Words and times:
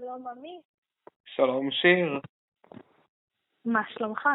שלום 0.00 0.26
עמי, 0.28 0.60
שלום 1.26 1.70
שיר. 1.70 2.20
מה 3.64 3.82
שלומך? 3.88 4.28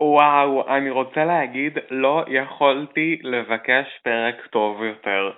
וואו, 0.00 0.68
אני 0.76 0.90
רוצה 0.90 1.24
להגיד, 1.24 1.78
לא 1.90 2.24
יכולתי 2.28 3.18
לבקש 3.22 3.98
פרק 4.04 4.46
טוב 4.46 4.82
יותר. 4.82 5.30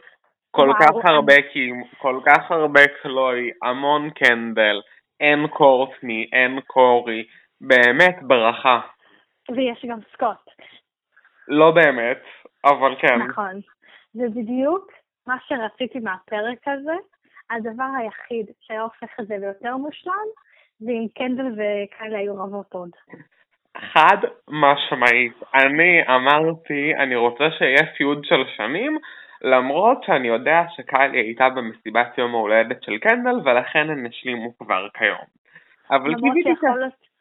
כל 0.51 0.63
וואו, 0.63 0.75
כך 0.81 1.07
אני- 1.07 1.15
הרבה 1.15 1.35
קים, 1.53 1.85
כל 1.99 2.21
כך 2.27 2.51
הרבה 2.51 2.81
קלוי, 3.03 3.51
המון 3.63 4.11
קנדל, 4.11 4.81
אין 5.21 5.47
קורטני, 5.47 6.27
אין 6.33 6.61
קורי, 6.61 7.27
באמת 7.61 8.17
ברכה. 8.23 8.81
ויש 9.51 9.85
גם 9.89 9.99
סקוט. 10.13 10.55
לא 11.49 11.71
באמת, 11.71 12.23
אבל 12.65 12.97
כן. 13.01 13.19
נכון. 13.29 13.61
זה 14.13 14.25
בדיוק 14.37 14.93
מה 15.27 15.37
שרציתי 15.49 15.99
מהפרק 15.99 16.69
הזה. 16.69 16.97
הדבר 17.57 17.85
היחיד 17.99 18.47
שהיה 18.61 18.83
הופך 18.83 19.21
את 19.21 19.27
זה 19.27 19.37
ליותר 19.39 19.77
מושלם, 19.77 20.27
זה 20.81 20.91
אם 20.91 21.07
קנדל 21.15 21.53
וכאלה 21.53 22.19
היו 22.19 22.37
רבות 22.37 22.73
עוד. 22.73 22.91
חד 23.77 24.17
משמעית. 24.49 25.33
אני 25.55 26.03
אמרתי, 26.17 26.95
אני 26.95 27.17
רוצה 27.17 27.45
שיהיה 27.59 27.87
פיוד 27.97 28.25
של 28.25 28.45
שנים, 28.57 28.99
למרות 29.43 30.05
שאני 30.05 30.29
יודע 30.29 30.63
שקיילי 30.77 31.19
הייתה 31.19 31.49
במסיבת 31.49 32.19
יום 32.19 32.35
ההולדת 32.35 32.83
של 32.83 32.99
קנדל, 32.99 33.37
ולכן 33.45 33.91
הם 33.91 34.07
השלימו 34.09 34.59
כבר 34.59 34.89
כיום. 34.95 35.27
אבל 35.91 36.11
למרות 36.11 36.35
קיוויתי 36.35 36.51
ש... 36.61 37.13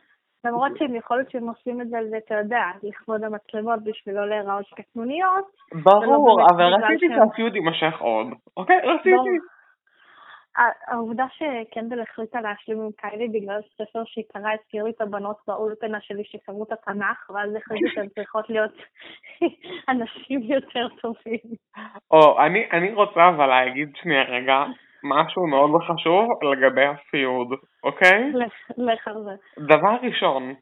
למרות 0.46 0.72
שהם 0.78 0.96
יכול 0.96 1.18
להיות 1.18 1.32
שהם 1.32 1.48
עושים 1.48 1.82
את 1.82 1.90
זה, 1.90 1.98
זה, 2.10 2.18
אתה 2.18 2.36
יודע, 2.36 2.64
לכבוד 2.84 3.24
המצלמות 3.24 3.84
בשביל 3.84 4.16
לא 4.16 4.30
להיראות 4.30 4.66
כקטנוניות. 4.76 5.46
ברור, 5.84 6.46
אבל 6.50 6.64
רציתי 6.64 7.08
שהפיוד 7.16 7.56
יימשך 7.56 8.00
עוד. 8.00 8.28
אוקיי? 8.58 8.80
רציתי. 8.84 9.38
העובדה 10.58 11.26
שקנדל 11.32 12.02
החליטה 12.02 12.42
להשלים 12.42 12.82
עם 12.82 12.90
קיילי 12.98 13.28
בגלל 13.28 13.60
ספר 13.78 14.04
שהיא 14.06 14.26
קראה 14.34 14.52
הזכיר 14.54 14.84
לי 14.84 14.90
את 14.92 15.02
הבנות 15.02 15.38
באולפנה 15.48 16.02
שלי 16.02 16.24
שקראו 16.24 16.64
את 16.64 16.72
התנ"ך, 16.72 17.30
ואז 17.30 17.56
החליטו 17.56 17.88
שהן 17.94 18.08
צריכות 18.08 18.50
להיות 18.50 18.72
אנשים 19.92 20.42
יותר 20.42 20.88
טובים. 21.02 21.40
או, 22.12 22.40
אני, 22.42 22.68
אני 22.72 22.94
רוצה 22.94 23.30
אבל 23.30 23.46
להגיד 23.46 23.90
שנייה 23.96 24.24
רגע 24.24 24.64
משהו 25.04 25.48
מאוד 25.48 25.82
חשוב 25.82 26.28
לגבי 26.44 26.86
הפיוד, 26.86 27.48
אוקיי? 27.84 28.32
לך- 28.78 29.08
על 29.08 29.24
זה. 29.24 29.64
דבר 29.68 29.96
ראשון, 30.02 30.54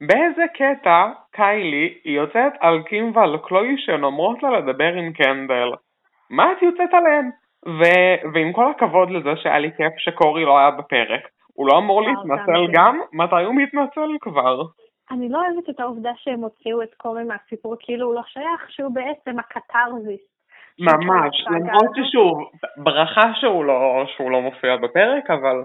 באיזה 0.00 0.42
קטע 0.54 1.06
קיילי 1.30 1.98
יוצאת 2.04 2.52
על 2.60 2.82
קים 2.82 3.16
ועל 3.16 3.38
קלוי 3.44 3.74
שהן 3.78 4.04
אומרות 4.04 4.42
לה 4.42 4.50
לדבר 4.58 4.92
עם 4.92 5.12
קנדל? 5.12 5.68
מה 6.30 6.52
את 6.52 6.62
יוצאת 6.62 6.94
עליהן? 6.94 7.30
ו- 7.66 8.28
ועם 8.34 8.52
כל 8.52 8.70
הכבוד 8.70 9.10
לזה 9.10 9.36
שהיה 9.36 9.58
לי 9.58 9.70
כיף 9.76 9.92
שקורי 9.98 10.44
לא 10.44 10.58
היה 10.58 10.70
בפרק, 10.70 11.20
הוא 11.54 11.68
לא 11.68 11.78
אמור 11.78 12.02
וואו, 12.02 12.14
להתנצל 12.14 12.72
גם? 12.72 13.00
מתי 13.12 13.42
הוא 13.44 13.54
מתנצל 13.54 14.10
כבר? 14.20 14.62
אני 15.10 15.28
לא 15.28 15.38
אוהבת 15.38 15.68
את 15.70 15.80
העובדה 15.80 16.10
שהם 16.16 16.40
הוציאו 16.40 16.82
את 16.82 16.94
קורי 16.96 17.24
מהסיפור, 17.24 17.74
כאילו 17.80 18.06
הוא 18.06 18.14
לא 18.14 18.22
שייך, 18.26 18.70
שהוא 18.70 18.94
בעצם 18.94 19.38
הקתרזיס. 19.38 20.20
ממש, 20.78 21.46
למרות. 21.50 21.96
ששוב, 21.96 22.50
ברכה 22.76 23.34
שהוא 23.34 23.64
לא, 23.64 24.04
שהוא 24.06 24.30
לא 24.30 24.40
מופיע 24.40 24.76
בפרק, 24.76 25.30
אבל, 25.30 25.56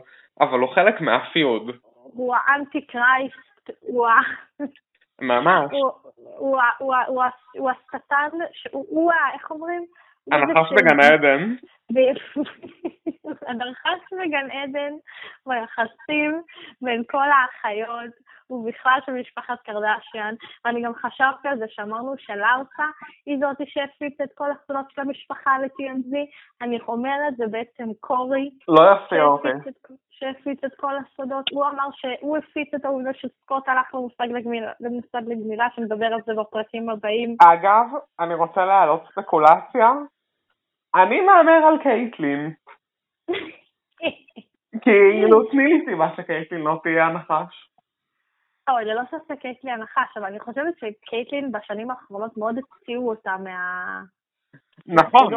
אבל 0.41 0.59
הוא 0.59 0.69
חלק 0.69 1.01
מהפיוד, 1.01 1.71
הוא 1.93 2.35
האנטי 2.35 2.81
קרייסט, 2.81 3.69
הוא 3.81 4.07
ה... 4.07 4.13
ממש. 5.21 5.71
הוא- 6.37 7.69
השטן, 7.71 8.37
הוא 8.71 9.11
ה... 9.11 9.33
איך 9.33 9.51
אומרים? 9.51 9.85
הנחש 10.31 10.69
ש- 10.69 10.73
בגן 10.73 10.99
עדן. 10.99 11.55
הנחש 13.47 14.01
בגן 14.13 14.47
עדן 14.51 14.93
ביחסים 15.47 16.41
בין 16.81 17.03
כל 17.09 17.25
האחיות 17.31 18.13
ובכלל 18.49 18.99
של 19.05 19.11
משפחת 19.11 19.61
קרדשיאן 19.65 20.33
ואני 20.65 20.81
גם 20.81 20.93
חשבתי 20.95 21.47
על 21.47 21.57
זה 21.57 21.65
שאמרנו 21.69 22.13
שלארסה 22.17 22.83
היא 23.25 23.37
זאת 23.39 23.57
שהפיצה 23.65 24.23
את 24.23 24.29
כל 24.35 24.47
הסודות 24.51 24.85
של 24.91 25.01
המשפחה 25.01 25.57
ל-TMZ 25.59 26.15
אני 26.61 26.79
אומרת 26.87 27.35
זה 27.37 27.47
בעצם 27.47 27.83
קורי 27.99 28.49
לא 28.67 28.81
יפתיע 28.95 29.23
אותי. 29.23 29.47
שהפיץ 29.47 29.67
את- 29.85 29.91
שהפיץ 30.11 30.59
כל 30.77 30.93
הסודות 30.97 31.45
הוא 31.51 31.65
אמר 31.65 31.87
שהוא 31.93 32.37
הפיץ 32.37 32.73
את 32.73 32.85
העובדה 32.85 33.13
שסקוט 33.13 33.67
הלך 33.69 33.95
למושג 33.95 35.17
לגמילה 35.27 35.67
שנדבר 35.75 36.05
על 36.05 36.19
זה 36.25 36.33
בפרקים 36.33 36.89
הבאים 36.89 37.35
אגב, 37.41 37.85
אני 38.19 38.33
רוצה 38.33 38.65
להעלות 38.65 39.03
ספקולציה. 39.11 39.91
אני 40.95 41.21
מהמר 41.21 41.67
על 41.67 41.83
קייטלין. 41.83 42.53
כאילו, 44.81 45.43
תני 45.51 45.63
לי 45.63 45.85
סיבה 45.85 46.09
שקייטלין 46.17 46.61
לא 46.61 46.79
תהיה 46.83 47.05
הנחש. 47.05 47.69
אוי, 48.69 48.85
ללא 48.85 49.01
ספק 49.11 49.39
קייטלין 49.41 49.73
הנחש, 49.73 50.17
אבל 50.17 50.25
אני 50.25 50.39
חושבת 50.39 50.73
שקייטלין 50.79 51.51
בשנים 51.51 51.91
האחרונות 51.91 52.37
מאוד 52.37 52.55
הציעו 52.57 53.09
אותה 53.09 53.35
מה... 53.43 53.99
נכון. 54.87 55.33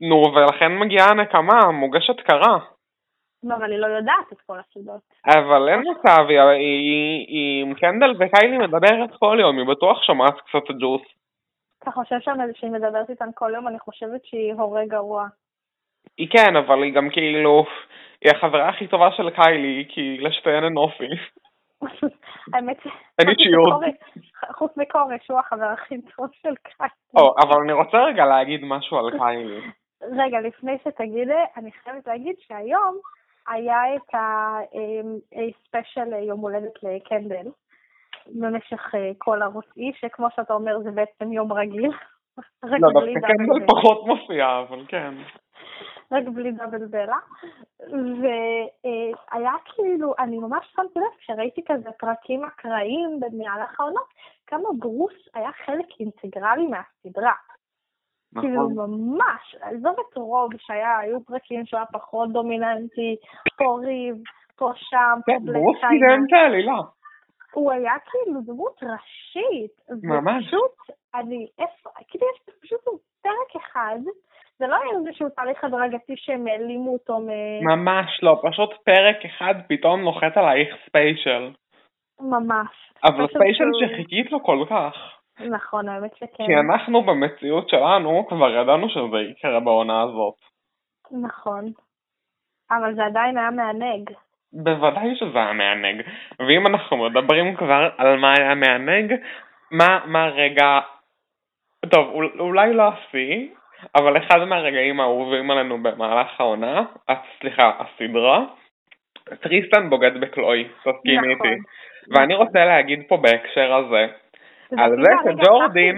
נו, 0.00 0.22
ולכן 0.34 0.78
מגיעה 0.78 1.08
הנקמה, 1.08 1.70
מוגשת 1.72 2.20
קרה. 2.20 2.58
לא, 3.42 3.54
אבל 3.54 3.72
היא 3.72 3.78
לא 3.78 3.86
יודעת 3.86 4.32
את 4.32 4.40
כל 4.46 4.58
הסודות. 4.60 5.00
אבל 5.26 5.68
אין 5.68 5.82
מצב, 5.90 6.26
היא 6.28 7.64
עם 7.64 7.74
קנדל 7.74 8.12
וקיילי 8.18 8.58
מדברת 8.58 9.10
כל 9.18 9.36
יום, 9.40 9.58
היא 9.58 9.66
בטוח 9.66 10.02
שומעת 10.02 10.34
קצת 10.40 10.74
ג'וס. 10.80 11.02
אתה 11.82 11.90
חושב 11.90 12.16
שהיא 12.54 12.70
מדברת 12.70 13.10
איתן 13.10 13.28
כל 13.34 13.52
יום, 13.54 13.68
אני 13.68 13.78
חושבת 13.78 14.24
שהיא 14.24 14.54
הורה 14.54 14.86
גרוע. 14.86 15.26
היא 16.18 16.28
כן, 16.30 16.56
אבל 16.56 16.82
היא 16.82 16.94
גם 16.94 17.10
כאילו, 17.10 17.64
היא 18.20 18.32
החברה 18.36 18.68
הכי 18.68 18.86
טובה 18.86 19.12
של 19.12 19.30
קיילי, 19.30 19.86
כי 19.88 20.18
לשתיהן 20.18 20.64
אין 20.64 20.76
אופי. 20.76 21.08
האמת 22.54 22.76
ש... 22.82 22.86
אין 23.18 23.28
אישיות. 23.28 23.82
חוץ 24.52 24.72
מקורי, 24.76 25.16
שהוא 25.22 25.38
החבר 25.38 25.64
הכי 25.64 26.00
טוב 26.16 26.26
של 26.42 26.54
קייטלין. 26.62 27.16
או, 27.16 27.34
אבל 27.42 27.60
אני 27.64 27.72
רוצה 27.72 27.96
רגע 27.96 28.24
להגיד 28.24 28.60
משהו 28.64 28.98
על 28.98 29.18
קיילי. 29.18 29.60
רגע, 30.22 30.40
לפני 30.40 30.76
שתגיד, 30.84 31.28
אני 31.56 31.72
חייבת 31.72 32.06
להגיד 32.06 32.34
שהיום 32.38 32.98
היה 33.48 33.94
את 33.94 34.14
הספיישל 35.32 36.12
יום 36.12 36.40
הולדת 36.40 36.82
לקנדל, 36.82 37.46
במשך 38.26 38.94
אה, 38.94 39.10
כל 39.18 39.42
הרוסאי, 39.42 39.92
שכמו 39.94 40.26
שאתה 40.36 40.54
אומר 40.54 40.78
זה 40.78 40.90
בעצם 40.90 41.32
יום 41.32 41.52
רגיל. 41.52 41.90
לא, 42.62 42.88
דווקא 42.92 43.20
קנדל 43.26 43.58
בלה. 43.58 43.66
פחות 43.66 44.06
מופיעה, 44.06 44.60
אבל 44.60 44.84
כן. 44.88 45.14
רק 46.12 46.24
בלי 46.34 46.52
דאבל 46.52 46.86
בלה. 46.86 47.18
והיה 48.20 49.52
כאילו, 49.64 50.14
אני 50.18 50.38
ממש 50.38 50.72
שמתי 50.76 50.98
לב, 50.98 51.18
כשראיתי 51.18 51.60
כזה 51.66 51.90
פרקים 51.98 52.44
אקראיים 52.44 53.20
במהלך 53.20 53.80
העונות, 53.80 54.08
כמה 54.46 54.68
ברוס 54.78 55.28
היה 55.34 55.50
חלק 55.52 55.86
אינטגרלי 56.00 56.66
מהסדרה. 56.66 57.32
כאילו 58.40 58.70
נכון. 58.70 58.90
ממש, 58.90 59.56
עזוב 59.60 59.96
את 60.00 60.16
רוב 60.16 60.50
שהיה, 60.58 60.98
היו 60.98 61.24
פרקים 61.24 61.66
שהוא 61.66 61.78
היה 61.78 61.86
פחות 61.86 62.32
דומיננטי, 62.32 63.16
פה 63.58 63.78
ריב, 63.84 64.16
פה 64.56 64.70
שם, 64.74 65.18
פה 65.26 65.32
כן, 65.32 65.44
בלק 65.44 65.56
ברוס. 65.56 65.76
קידם 65.76 66.24
את 66.28 66.32
העלילה. 66.32 66.78
הוא 67.54 67.72
היה 67.72 67.92
כאילו 68.10 68.40
דמות 68.40 68.80
ראשית. 68.82 69.70
ממש. 70.02 70.44
ופשוט, 70.44 70.96
אני, 71.14 71.46
איפה, 71.58 71.90
כאילו 72.08 72.26
יש 72.34 72.54
פשוט 72.62 72.80
פרק 73.22 73.56
אחד, 73.62 73.98
זה 74.58 74.66
לא 74.66 74.76
היה 74.76 74.98
איזשהו 74.98 75.28
תהליך 75.28 75.64
הדרגתי 75.64 76.14
שהם 76.16 76.46
העלימו 76.46 76.92
אותו 76.92 77.18
מ... 77.18 77.28
ממש 77.64 78.20
לא, 78.22 78.40
פשוט 78.50 78.70
פרק 78.84 79.16
אחד 79.26 79.54
פתאום 79.68 80.00
נוחת 80.00 80.36
עלייך 80.36 80.68
special. 80.86 81.50
ממש. 82.20 82.92
אבל 83.04 83.26
ספיישל 83.28 83.64
שהוא- 83.72 83.88
שחיכית 83.96 84.32
לו 84.32 84.42
כל 84.42 84.64
כך. 84.70 84.94
נכון, 85.50 85.88
האמת 85.88 86.16
שכן. 86.16 86.46
כי 86.46 86.52
אנחנו 86.56 87.02
במציאות 87.02 87.68
שלנו 87.68 88.26
כבר 88.28 88.50
ידענו 88.50 88.88
שזה 88.88 89.18
יקרה 89.30 89.60
בעונה 89.60 90.02
הזאת. 90.02 90.34
נכון. 91.22 91.64
אבל 92.70 92.94
זה 92.94 93.04
עדיין 93.04 93.38
היה 93.38 93.50
מענג. 93.50 94.10
בוודאי 94.52 95.14
שזה 95.14 95.38
היה 95.38 95.52
מענג. 95.52 96.02
ואם 96.38 96.66
אנחנו 96.66 96.96
מדברים 96.96 97.56
כבר 97.56 97.88
על 97.98 98.18
מה 98.18 98.34
היה 98.38 98.54
מענג, 98.54 99.14
מה, 99.70 100.00
מה 100.06 100.26
רגע... 100.26 100.80
טוב, 101.90 102.08
אול- 102.10 102.36
אולי 102.38 102.74
לא 102.74 102.88
השיא, 102.88 103.48
אבל 103.96 104.16
אחד 104.16 104.44
מהרגעים 104.44 105.00
האהובים 105.00 105.50
עלינו 105.50 105.82
במהלך 105.82 106.40
העונה, 106.40 106.84
אה, 107.10 107.14
סליחה, 107.40 107.72
הסדרה, 107.78 108.44
טריסטן 109.40 109.90
בוגד 109.90 110.20
בקלוי, 110.20 110.68
תסכימי 110.84 111.34
נכון. 111.34 111.46
איתי. 111.48 111.62
ואני 112.10 112.34
רוצה 112.34 112.64
להגיד 112.64 113.02
פה 113.08 113.16
בהקשר 113.16 113.74
הזה, 113.74 114.06
על 114.78 114.90
זה 115.04 115.10
שג'ורדין. 115.24 115.96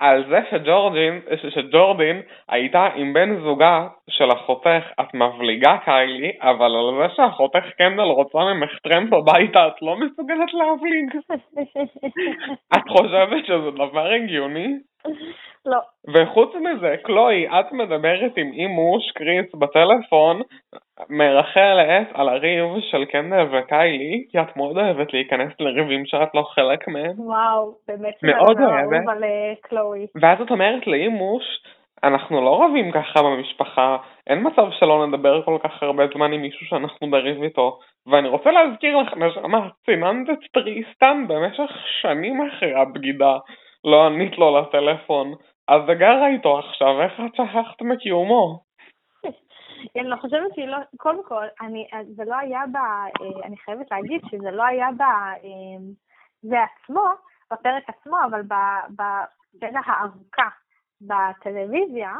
על 0.00 0.24
זה 0.28 0.40
שג'ורדין, 0.50 1.20
שג'ורדין 1.48 2.22
הייתה 2.48 2.88
עם 2.94 3.12
בן 3.12 3.40
זוגה 3.40 3.86
של 4.10 4.30
אחותך, 4.30 4.84
את 5.00 5.14
מבליגה 5.14 5.76
קיילי, 5.84 6.32
אבל 6.40 6.76
על 6.76 6.94
זה 6.98 7.14
שאחותך 7.14 7.64
קנדל 7.78 8.02
רוצה 8.02 8.38
ממך 8.38 8.70
טרמפ 8.82 9.12
הביתה, 9.12 9.68
את 9.68 9.82
לא 9.82 9.96
מסוגלת 9.96 10.54
להבליג. 10.54 11.14
את 12.76 12.88
חושבת 12.88 13.46
שזה 13.46 13.70
דבר 13.70 14.12
הגיוני? 14.12 14.78
לא. 15.66 15.78
וחוץ 16.14 16.54
מזה, 16.54 16.94
קלוי, 17.02 17.48
את 17.48 17.72
מדברת 17.72 18.32
עם 18.36 18.52
אימוש 18.52 19.10
קריס 19.14 19.54
בטלפון, 19.54 20.42
מרכלת 21.08 22.08
על 22.14 22.28
הריב 22.28 22.80
של 22.90 23.04
קנדל 23.04 23.46
וקיילי, 23.52 24.24
כי 24.30 24.40
את 24.40 24.56
מאוד 24.56 24.78
אוהבת 24.78 25.12
להיכנס 25.12 25.52
לריבים 25.60 26.06
שאת 26.06 26.34
לא 26.34 26.42
חלק 26.42 26.88
מהם. 26.88 27.14
וואו, 27.16 27.74
באמת. 27.88 28.14
מאוד 28.22 28.60
אוהבת. 28.60 29.08
על 29.08 29.24
אה, 29.24 29.54
קלואי. 29.62 30.06
ואז 30.20 30.40
את 30.40 30.50
אומרת 30.50 30.86
לאימוש, 30.86 31.44
אנחנו 32.04 32.44
לא 32.44 32.64
רבים 32.64 32.92
ככה 32.92 33.22
במשפחה, 33.22 33.96
אין 34.26 34.46
מצב 34.46 34.66
שלא 34.70 35.06
נדבר 35.06 35.42
כל 35.42 35.58
כך 35.62 35.82
הרבה 35.82 36.04
זמן 36.14 36.32
עם 36.32 36.42
מישהו 36.42 36.66
שאנחנו 36.66 37.10
בריב 37.10 37.42
איתו. 37.42 37.78
ואני 38.06 38.28
רוצה 38.28 38.50
להזכיר 38.50 38.96
לך, 38.96 39.12
נשמה, 39.16 39.68
סיננת 39.86 40.30
את 40.30 40.38
טריסטן 40.52 41.24
במשך 41.28 41.70
שנים 42.00 42.48
אחרי 42.48 42.74
הבגידה, 42.74 43.36
לא 43.84 44.06
ענית 44.06 44.38
לו 44.38 44.58
לטלפון, 44.58 45.34
אז 45.68 45.80
זה 45.86 45.94
גרה 45.94 46.28
איתו 46.28 46.58
עכשיו, 46.58 47.02
איך 47.02 47.12
את 47.20 47.34
שכחת 47.34 47.82
מקיומו? 47.82 48.68
אני 49.96 50.08
לא 50.08 50.16
חושבת 50.16 50.54
שהיא 50.54 50.66
לא, 50.66 50.78
קודם 50.96 51.24
כל, 51.24 51.46
אני, 51.60 51.88
זה 52.16 52.24
לא 52.24 52.36
היה 52.36 52.60
ב... 52.72 52.76
אה, 52.76 53.44
אני 53.44 53.56
חייבת 53.56 53.90
להגיד 53.90 54.20
שזה 54.30 54.50
לא 54.50 54.64
היה 54.64 54.88
ב... 54.96 55.02
אה, 55.02 55.78
זה 56.42 56.56
עצמו, 56.62 57.04
בפרק 57.52 57.84
עצמו, 57.88 58.16
אבל 58.30 58.42
בסצנה 58.42 59.80
הארוכה 59.84 60.48
בטלוויזיה, 61.00 62.12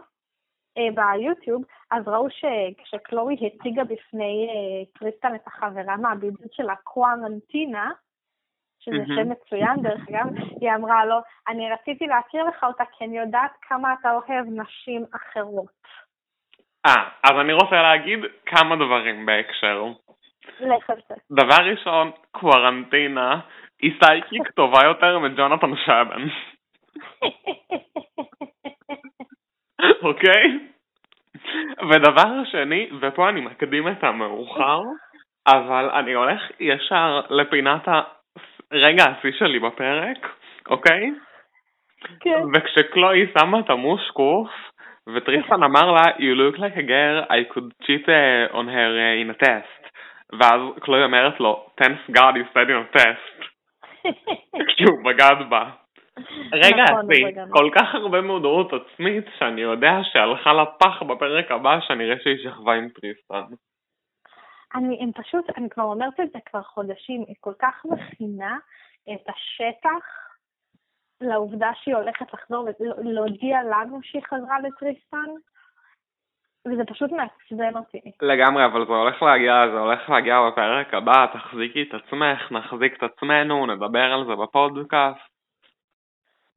אה, 0.78 0.88
ביוטיוב, 0.94 1.62
אז 1.90 2.08
ראו 2.08 2.26
שכשקלואי 2.30 3.34
הציגה 3.34 3.84
בפני 3.84 4.48
טריסטן 4.98 5.34
את 5.34 5.46
החברה 5.46 5.96
מהבידוד 5.96 6.52
שלה, 6.52 6.74
קווארנטינה, 6.76 7.90
שזה 8.88 9.14
מהמם. 9.14 9.24
שם 9.24 9.30
מצוין 9.30 9.82
דרך 9.82 10.08
אגב, 10.08 10.26
היא 10.60 10.70
אמרה 10.74 11.04
לו, 11.04 11.16
אני 11.48 11.72
רציתי 11.72 12.06
להכיר 12.06 12.44
לך 12.44 12.64
אותה 12.64 12.84
כי 12.98 13.04
אני 13.04 13.18
יודעת 13.18 13.50
כמה 13.62 13.94
אתה 14.00 14.10
אוהב 14.10 14.46
נשים 14.46 15.04
אחרות. 15.16 15.78
אה, 16.86 17.08
אז 17.24 17.30
אני 17.40 17.52
רוצה 17.52 17.82
להגיד 17.82 18.18
כמה 18.46 18.76
דברים 18.76 19.26
בהקשר. 19.26 19.84
דבר 21.32 21.70
ראשון, 21.70 22.10
קוורנטינה 22.32 23.40
היא 23.82 23.92
sidekick 24.04 24.48
טובה 24.56 24.84
יותר 24.84 25.18
מג'ונתן 25.18 25.76
צ'בן, 25.76 26.28
אוקיי? 30.08 30.58
ודבר 31.90 32.44
שני, 32.44 32.90
ופה 33.00 33.28
אני 33.28 33.40
מקדים 33.40 33.88
את 33.88 34.04
המאוחר, 34.04 34.80
אבל 35.54 35.90
אני 35.90 36.12
הולך 36.12 36.40
ישר 36.60 37.20
לפינת 37.30 37.88
הרגע 38.72 39.04
השיא 39.04 39.32
שלי 39.38 39.58
בפרק, 39.58 40.28
אוקיי? 40.68 41.10
כן. 42.20 42.42
וכשקלוי 42.54 43.26
שמה 43.38 43.60
את 43.60 43.70
המשקף, 43.70 44.50
וטריסטן 45.14 45.62
אמר 45.62 45.92
לה, 45.92 46.02
you 46.02 46.34
look 46.38 46.58
like 46.58 46.76
a 46.76 46.82
girl, 46.82 47.24
I 47.30 47.54
could 47.54 47.72
cheat 47.84 48.08
uh, 48.08 48.54
on 48.54 48.66
her 48.68 48.90
uh, 48.98 49.22
in 49.22 49.30
a 49.30 49.44
test. 49.44 49.88
ואז 50.40 50.60
קלוי 50.80 51.04
אומרת 51.04 51.40
לו, 51.40 51.66
thanks 51.80 52.10
God 52.10 52.34
you 52.34 52.54
said 52.54 52.68
in 52.68 52.96
a 52.96 52.98
test, 52.98 53.44
כשהוא 54.68 55.04
בגד 55.04 55.48
בה. 55.48 55.70
רגע, 56.52 56.84
נכון, 56.84 57.06
בה. 57.06 57.42
כל 57.50 57.70
כך 57.74 57.94
הרבה 57.94 58.20
מודעות 58.20 58.72
עצמית 58.72 59.24
שאני 59.38 59.60
יודע 59.60 59.92
שהלכה 60.12 60.52
לפח 60.52 61.02
בפרק 61.02 61.50
הבא 61.50 61.80
שנראה 61.80 62.16
שהיא 62.22 62.36
שכבה 62.44 62.72
עם 62.74 62.88
טריסטן. 62.88 63.54
אני, 64.74 64.98
הם 65.02 65.12
פשוט, 65.12 65.44
אני 65.56 65.68
כבר 65.70 65.82
אומרת 65.82 66.20
את 66.20 66.30
זה 66.32 66.38
כבר 66.46 66.62
חודשים, 66.62 67.24
היא 67.28 67.36
כל 67.40 67.54
כך 67.58 67.84
מכינה 67.84 68.58
את 69.12 69.28
השטח 69.28 70.28
לעובדה 71.20 71.70
שהיא 71.74 71.94
הולכת 71.94 72.34
לחזור 72.34 72.68
ולהודיע 72.80 73.62
לנו 73.62 74.02
שהיא 74.02 74.22
חזרה 74.22 74.60
לטריסטן, 74.60 75.30
וזה 76.66 76.84
פשוט 76.84 77.10
מעצבן 77.12 77.76
אותי. 77.76 78.00
לגמרי, 78.22 78.64
אבל 78.64 78.86
זה 78.86 78.92
הולך 78.92 79.22
להגיע, 79.22 79.54
זה 79.72 79.78
הולך 79.78 80.10
להגיע 80.10 80.36
בפרק 80.48 80.94
הבא, 80.94 81.26
תחזיקי 81.32 81.82
את 81.82 81.94
עצמך, 81.94 82.52
נחזיק 82.52 82.96
את 82.96 83.02
עצמנו, 83.02 83.66
נדבר 83.66 84.12
על 84.12 84.26
זה 84.26 84.36
בפודקאסט. 84.42 85.28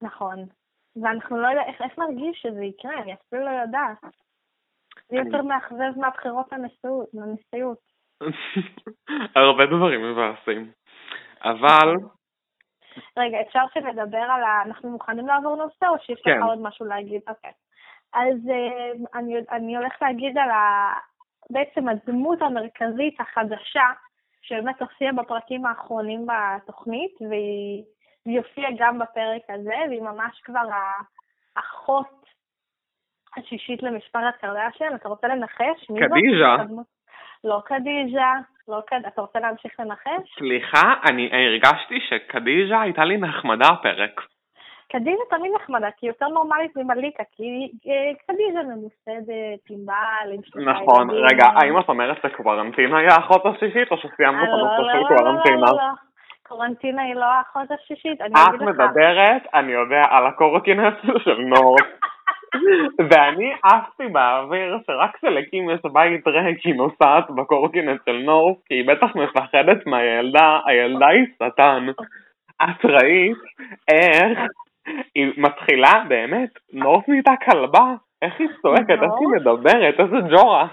נכון. 0.02 0.46
ואנחנו 0.96 1.38
לא 1.38 1.48
יודעים, 1.48 1.68
איך, 1.68 1.82
איך 1.82 2.00
נרגיש 2.00 2.42
שזה 2.42 2.64
יקרה? 2.64 3.02
אני 3.02 3.14
אפילו 3.14 3.46
לא 3.46 3.50
יודעת. 3.50 3.98
זה 5.10 5.16
יותר 5.16 5.42
מאכזב 5.42 5.92
מהבחירות 5.98 6.48
לנשיאות. 7.14 7.91
הרבה 9.36 9.66
דברים 9.66 10.12
מבאסים. 10.12 10.72
אבל, 11.44 11.96
רגע, 13.18 13.42
אפשר 13.42 13.64
שנדבר 13.74 14.18
על 14.18 14.44
ה... 14.44 14.62
אנחנו 14.66 14.90
מוכנים 14.90 15.28
לעבור 15.28 15.56
נושא, 15.56 15.88
או 15.88 15.96
שיש 16.00 16.22
כן. 16.24 16.40
לך 16.40 16.46
עוד 16.46 16.60
משהו 16.62 16.86
להגיד? 16.86 17.22
אוקיי. 17.30 17.52
אז 18.14 18.50
אה, 18.50 19.20
אני, 19.20 19.36
אני 19.52 19.78
הולכת 19.78 20.02
להגיד 20.02 20.38
על 20.38 20.50
ה... 20.50 20.94
בעצם 21.50 21.88
הדמות 21.88 22.42
המרכזית 22.42 23.20
החדשה, 23.20 23.90
שבאמת 24.42 24.82
הופיעה 24.82 25.14
בפרקים 25.14 25.66
האחרונים 25.66 26.26
בתוכנית, 26.28 27.22
והיא 27.30 27.84
והיא 28.26 28.38
הופיעה 28.38 28.72
גם 28.78 29.00
בפרק 29.00 29.42
הזה, 29.50 29.76
והיא 29.90 30.02
ממש 30.02 30.42
כבר 30.44 30.68
האחות 31.56 32.22
השישית 33.38 33.84
למשפחת 33.84 34.36
קרדשן. 34.42 34.96
אתה 34.96 35.10
רוצה 35.10 35.28
לנחש? 35.28 35.86
קדיז'ה. 35.88 36.56
לא 37.44 37.62
קדיז'ה, 37.66 38.34
לא 38.68 38.80
קד... 38.88 39.02
אתה 39.08 39.22
רוצה 39.22 39.40
להמשיך 39.40 39.80
לנחש? 39.80 40.36
סליחה, 40.40 40.94
אני 41.10 41.30
הרגשתי 41.34 42.00
שקדיז'ה 42.10 42.82
הייתה 42.82 43.06
לי 43.06 43.18
נחמדה 43.18 43.68
הפרק. 43.68 44.22
קדיז'ה 44.92 45.24
תמיד 45.30 45.52
נחמדה, 45.56 45.88
כי 45.98 46.06
היא 46.06 46.10
יותר 46.10 46.28
נורמלית 46.28 46.78
ממליקה, 46.78 47.24
כי 47.32 47.72
אה, 47.88 48.12
קדיז'ה 48.28 48.64
ממוסדת, 48.64 49.70
עם 49.70 49.86
בעל, 49.86 50.32
עם 50.34 50.44
שלושה 50.44 50.70
נכון, 50.72 51.10
ילדים. 51.10 51.26
רגע, 51.26 51.46
האם 51.56 51.80
את 51.80 51.90
אומרת 51.90 52.18
שקוורנטינה 52.24 52.98
היא 52.98 53.10
האחות 53.10 53.46
השישית, 53.46 53.92
או 53.92 53.98
שסיימנו 53.98 54.44
את 54.44 54.50
לא, 54.50 54.54
הנושא 54.54 54.82
לא, 54.82 54.94
של 54.94 54.98
לא, 54.98 55.18
קוורנטינה? 55.18 55.58
לא, 55.58 55.68
לא, 55.68 55.78
לא. 55.78 56.12
קורנטינה 56.44 57.02
היא 57.02 57.16
לא 57.16 57.26
האחות 57.26 57.72
השישית, 57.72 58.22
אני 58.22 58.34
את 58.34 58.48
אגיד 58.50 58.62
לך. 58.62 58.68
מדברת, 58.68 59.42
אני 59.54 59.72
יודע, 59.72 60.02
על 60.10 60.26
הקורקינט 60.28 60.94
של 61.24 61.38
נור. 61.40 61.76
ואני 63.10 63.54
עפתי 63.64 64.08
באוויר 64.08 64.78
שרק 64.88 65.16
כשלקים 65.16 65.70
יש 65.70 65.80
בית 65.94 66.28
ריק 66.28 66.66
היא 66.66 66.76
נוסעת 66.76 67.30
בקורקינט 67.30 68.02
של 68.06 68.18
נור, 68.26 68.60
כי 68.66 68.74
היא 68.74 68.88
בטח 68.88 69.16
מפחדת 69.16 69.86
מהילדה, 69.86 70.60
הילדה 70.66 71.08
היא 71.08 71.26
שטן. 71.36 71.88
את 72.64 72.86
ראית 72.86 73.38
איך 73.88 74.40
היא 75.16 75.34
מתחילה, 75.38 76.04
באמת, 76.08 76.50
נור 76.74 77.02
נהייתה 77.08 77.32
כלבה, 77.46 77.94
איך 78.22 78.40
היא 78.40 78.48
צועקת, 78.62 78.90
איך 78.90 79.12
היא? 79.20 79.28
מדברת, 79.28 80.00
איזה 80.00 80.36
ג'ורה. 80.36 80.68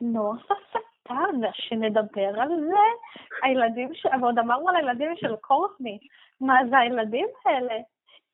נורס 0.00 0.42
השטן, 0.50 1.40
שנדבר 1.52 2.40
על 2.40 2.48
זה. 2.48 2.86
הילדים. 3.42 3.88
ועוד 4.20 4.38
אמרנו 4.38 4.68
על 4.68 4.76
הילדים 4.76 5.16
של 5.16 5.36
קורטני. 5.36 5.98
מה 6.40 6.54
זה 6.70 6.78
הילדים 6.78 7.26
האלה? 7.46 7.74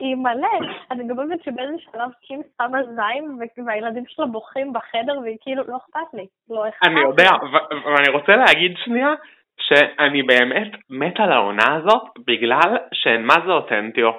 היא 0.00 0.16
מלא. 0.16 0.68
אני 0.90 1.08
גם 1.08 1.18
אוהבת 1.18 1.42
שבאיזה 1.44 1.74
שלב 1.78 2.10
קים 2.26 2.42
שמה 2.56 2.78
זין 2.82 3.24
ו- 3.30 3.66
והילדים 3.66 4.04
שלה 4.08 4.26
בוכים 4.26 4.72
בחדר 4.72 5.18
והיא 5.22 5.36
כאילו, 5.40 5.62
לא 5.68 5.76
אכפת 5.76 6.14
לי. 6.14 6.26
לא 6.50 6.68
אכפת 6.68 6.86
לי. 6.86 6.92
אני 6.92 7.00
יודע, 7.00 7.30
ואני 7.84 8.08
רוצה 8.08 8.36
להגיד 8.36 8.76
שנייה, 8.84 9.14
שאני 9.60 10.22
באמת 10.22 10.72
מת 10.90 11.20
על 11.20 11.32
העונה 11.32 11.74
הזאת, 11.74 12.02
בגלל 12.26 12.76
שהן 12.94 13.22
מה 13.22 13.34
זה 13.46 13.52
אותנטיות. 13.52 14.18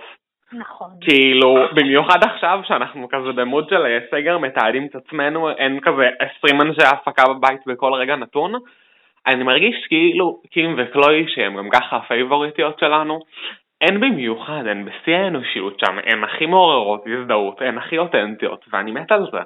נכון. 0.53 0.87
כאילו, 1.01 1.55
במיוחד 1.75 2.23
עכשיו 2.23 2.59
שאנחנו 2.63 3.07
כזה 3.09 3.31
במוד 3.35 3.69
של 3.69 3.99
סגר 4.11 4.37
מתעדים 4.37 4.85
את 4.85 4.95
עצמנו, 4.95 5.49
אין 5.49 5.79
כזה 5.79 6.09
20 6.37 6.61
אנשי 6.61 6.87
הפקה 6.93 7.23
בבית 7.33 7.61
בכל 7.67 7.93
רגע 7.93 8.15
נתון. 8.15 8.53
אני 9.27 9.43
מרגיש 9.43 9.85
כאילו 9.87 10.41
קים 10.51 10.75
וקלוי, 10.77 11.25
שהם 11.27 11.57
גם 11.57 11.69
ככה 11.69 11.97
הפייבוריטיות 11.97 12.79
שלנו, 12.79 13.19
הן 13.81 13.99
במיוחד, 13.99 14.63
הן 14.67 14.85
בשיא 14.85 15.15
האנושיות 15.15 15.79
שם, 15.79 15.97
הן 16.03 16.23
הכי 16.23 16.45
מעוררות 16.45 17.03
הזדהות, 17.07 17.61
הן 17.61 17.77
הכי 17.77 17.97
אותנטיות, 17.97 18.65
ואני 18.71 18.91
מת 18.91 19.11
על 19.11 19.27
זה. 19.31 19.39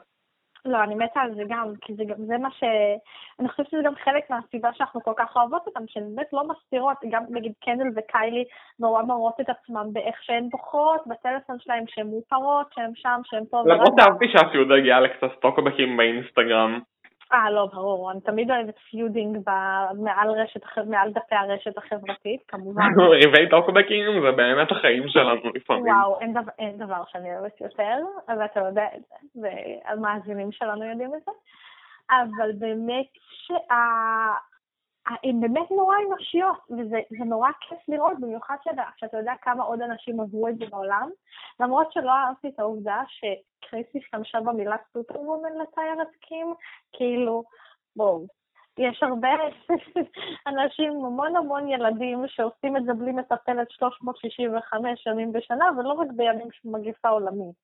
לא, 0.66 0.84
אני 0.84 0.96
מתה 0.96 1.20
על 1.20 1.36
זה 1.36 1.44
גם, 1.48 1.68
כי 1.82 1.94
זה 1.94 2.04
גם, 2.06 2.16
זה 2.26 2.38
מה 2.38 2.52
ש... 2.52 2.64
אני 3.40 3.50
חושבת 3.50 3.70
שזה 3.70 3.82
גם 3.86 3.96
חלק 4.04 4.30
מהסיבה 4.30 4.70
שאנחנו 4.74 5.04
כל 5.04 5.14
כך 5.18 5.36
אוהבות 5.36 5.68
אותם, 5.68 5.84
שהן 5.88 6.04
באמת 6.16 6.28
לא 6.34 6.44
מסתירות, 6.48 6.98
גם 7.12 7.24
נגיד 7.30 7.52
קנדל 7.66 7.88
וקיילי 7.96 8.44
נורא 8.80 9.04
מראות 9.04 9.34
את 9.42 9.50
עצמם 9.50 9.86
באיך 9.94 10.24
שהן 10.24 10.50
בוחרות, 10.50 11.02
בטלפון 11.08 11.60
שלהם 11.60 11.84
שהן 11.88 12.08
מאופרות, 12.08 12.68
שהן 12.74 12.92
שם, 12.96 13.20
שהן 13.24 13.44
פה. 13.52 13.62
למרות 13.66 13.94
שאהבתי 14.00 14.26
שהפיוד 14.32 14.72
הגיע 14.72 15.00
לקצת 15.00 15.38
טוקבקים 15.38 15.98
באינסטגרם. 15.98 16.80
אה, 17.34 17.52
לא, 17.52 17.66
ברור, 17.74 18.12
אני 18.12 18.22
תמיד 18.22 18.52
אוהבת 18.52 18.78
feuding 18.92 19.38
מעל 20.00 20.30
רשת, 20.30 20.62
מעל 20.88 21.12
דפי 21.12 21.36
הרשת 21.36 21.78
החברתית, 21.78 22.42
כמובן. 22.48 22.84
ריבי 23.22 23.50
טוקבקים 23.50 24.22
זה 24.22 24.32
באמת 24.32 24.72
החיים 24.72 25.04
שלנו 25.08 25.42
לפעמים. 25.56 25.94
וואו, 25.94 26.20
אין 26.20 26.34
דבר, 26.34 26.52
אין 26.60 26.78
דבר 26.78 27.04
שאני 27.12 27.36
אוהבת 27.36 27.62
יותר, 27.62 27.98
אבל 28.30 28.46
אתה 28.46 28.60
יודע 28.60 28.86
את 28.96 29.02
זה, 29.34 29.42
והמאזינים 29.42 30.52
שלנו 30.52 30.86
יודעים 30.86 31.12
את 31.16 31.22
זה. 31.26 31.32
אבל 32.12 32.52
באמת 32.60 33.08
הן 35.08 35.42
באמת 35.42 35.72
נורא 35.72 35.96
אנושיות, 36.08 36.58
וזה 36.70 37.26
נורא 37.26 37.50
כיף 37.62 37.80
לראות, 37.88 38.20
במיוחד 38.20 38.56
שאתה, 38.64 38.84
שאתה 38.98 39.18
יודע 39.18 39.34
כמה 39.42 39.64
עוד 39.64 39.82
אנשים 39.82 40.20
עברו 40.20 40.48
את 40.48 40.58
זה 40.58 40.66
בעולם. 40.70 41.10
למרות 41.60 41.92
שלא 41.92 42.12
אהבתי 42.12 42.48
את 42.48 42.60
העובדה 42.60 43.02
שקריס 43.08 43.88
השתמשה 43.96 44.40
במילה 44.40 44.76
סופרוומן 44.94 45.58
לתאר 45.62 46.02
את 46.02 46.16
קים, 46.22 46.54
כאילו, 46.94 47.44
בואו, 47.96 48.26
יש 48.78 49.04
הרבה 49.04 49.30
אנשים, 50.48 50.92
המון 50.92 51.36
המון 51.36 51.68
ילדים 51.68 52.24
שעושים 52.28 52.78
את 52.78 52.84
זה 52.84 52.94
בלי 52.94 53.12
מטפלת 53.12 53.72
365 53.72 55.08
ימים 55.08 55.34
בשנה, 55.34 55.66
ולא 55.78 55.94
רק 55.94 56.08
בימים 56.16 56.48
של 56.52 56.70
מגיפה 56.70 57.10
עולמית. 57.10 57.56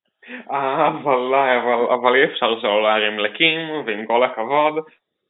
אה, 0.51 0.88
אבל, 0.88 1.36
אבל, 1.36 1.94
אבל 1.94 2.15
אי 2.15 2.25
אפשר 2.25 2.60
שלא 2.60 2.84
להרים 2.84 3.20
לקים, 3.20 3.86
ועם 3.86 4.06
כל 4.06 4.24
הכבוד, 4.24 4.84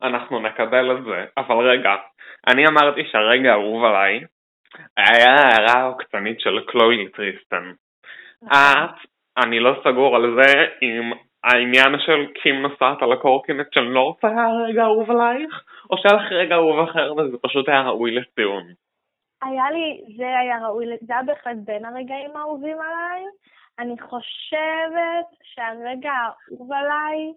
אנחנו 0.03 0.39
נקבל 0.39 0.97
את 0.97 1.03
זה. 1.03 1.25
אבל 1.37 1.69
רגע, 1.69 1.95
אני 2.47 2.67
אמרתי 2.67 3.01
שהרגע 3.11 3.51
האהוב 3.51 3.83
עליי 3.83 4.23
היה 4.97 5.35
ההערה 5.35 5.81
העוקצנית 5.81 6.39
של 6.39 6.59
קלוי 6.67 7.05
לטריסטן. 7.05 7.71
את, 8.45 9.07
אני 9.37 9.59
לא 9.59 9.81
סגור 9.83 10.15
על 10.15 10.35
זה 10.41 10.65
אם 10.81 11.11
העניין 11.43 11.99
של 12.05 12.27
קים 12.41 12.61
נוסעת 12.61 13.01
על 13.01 13.11
הקורקינט 13.11 13.73
של 13.73 13.81
נורס 13.81 14.17
היה 14.23 14.45
הרגע 14.45 14.83
האהוב 14.83 15.11
עלייך, 15.11 15.63
או 15.89 15.97
שהיה 15.97 16.15
לך 16.15 16.31
רגע 16.31 16.55
אהוב 16.55 16.79
אחר 16.89 17.13
וזה 17.13 17.37
פשוט 17.41 17.69
היה 17.69 17.81
ראוי 17.81 18.11
לציון? 18.11 18.63
היה 19.41 19.71
לי, 19.71 20.15
זה 20.17 20.39
היה 20.39 20.67
ראוי, 20.67 20.85
זה 21.01 21.13
היה 21.13 21.23
בהחלט 21.23 21.57
בין 21.65 21.85
הרגעים 21.85 22.35
האהובים 22.35 22.77
עליי. 22.81 23.23
אני 23.79 23.95
חושבת 24.01 25.27
שהרגע 25.43 26.11
האהוב 26.11 26.71
עליי 26.73 27.33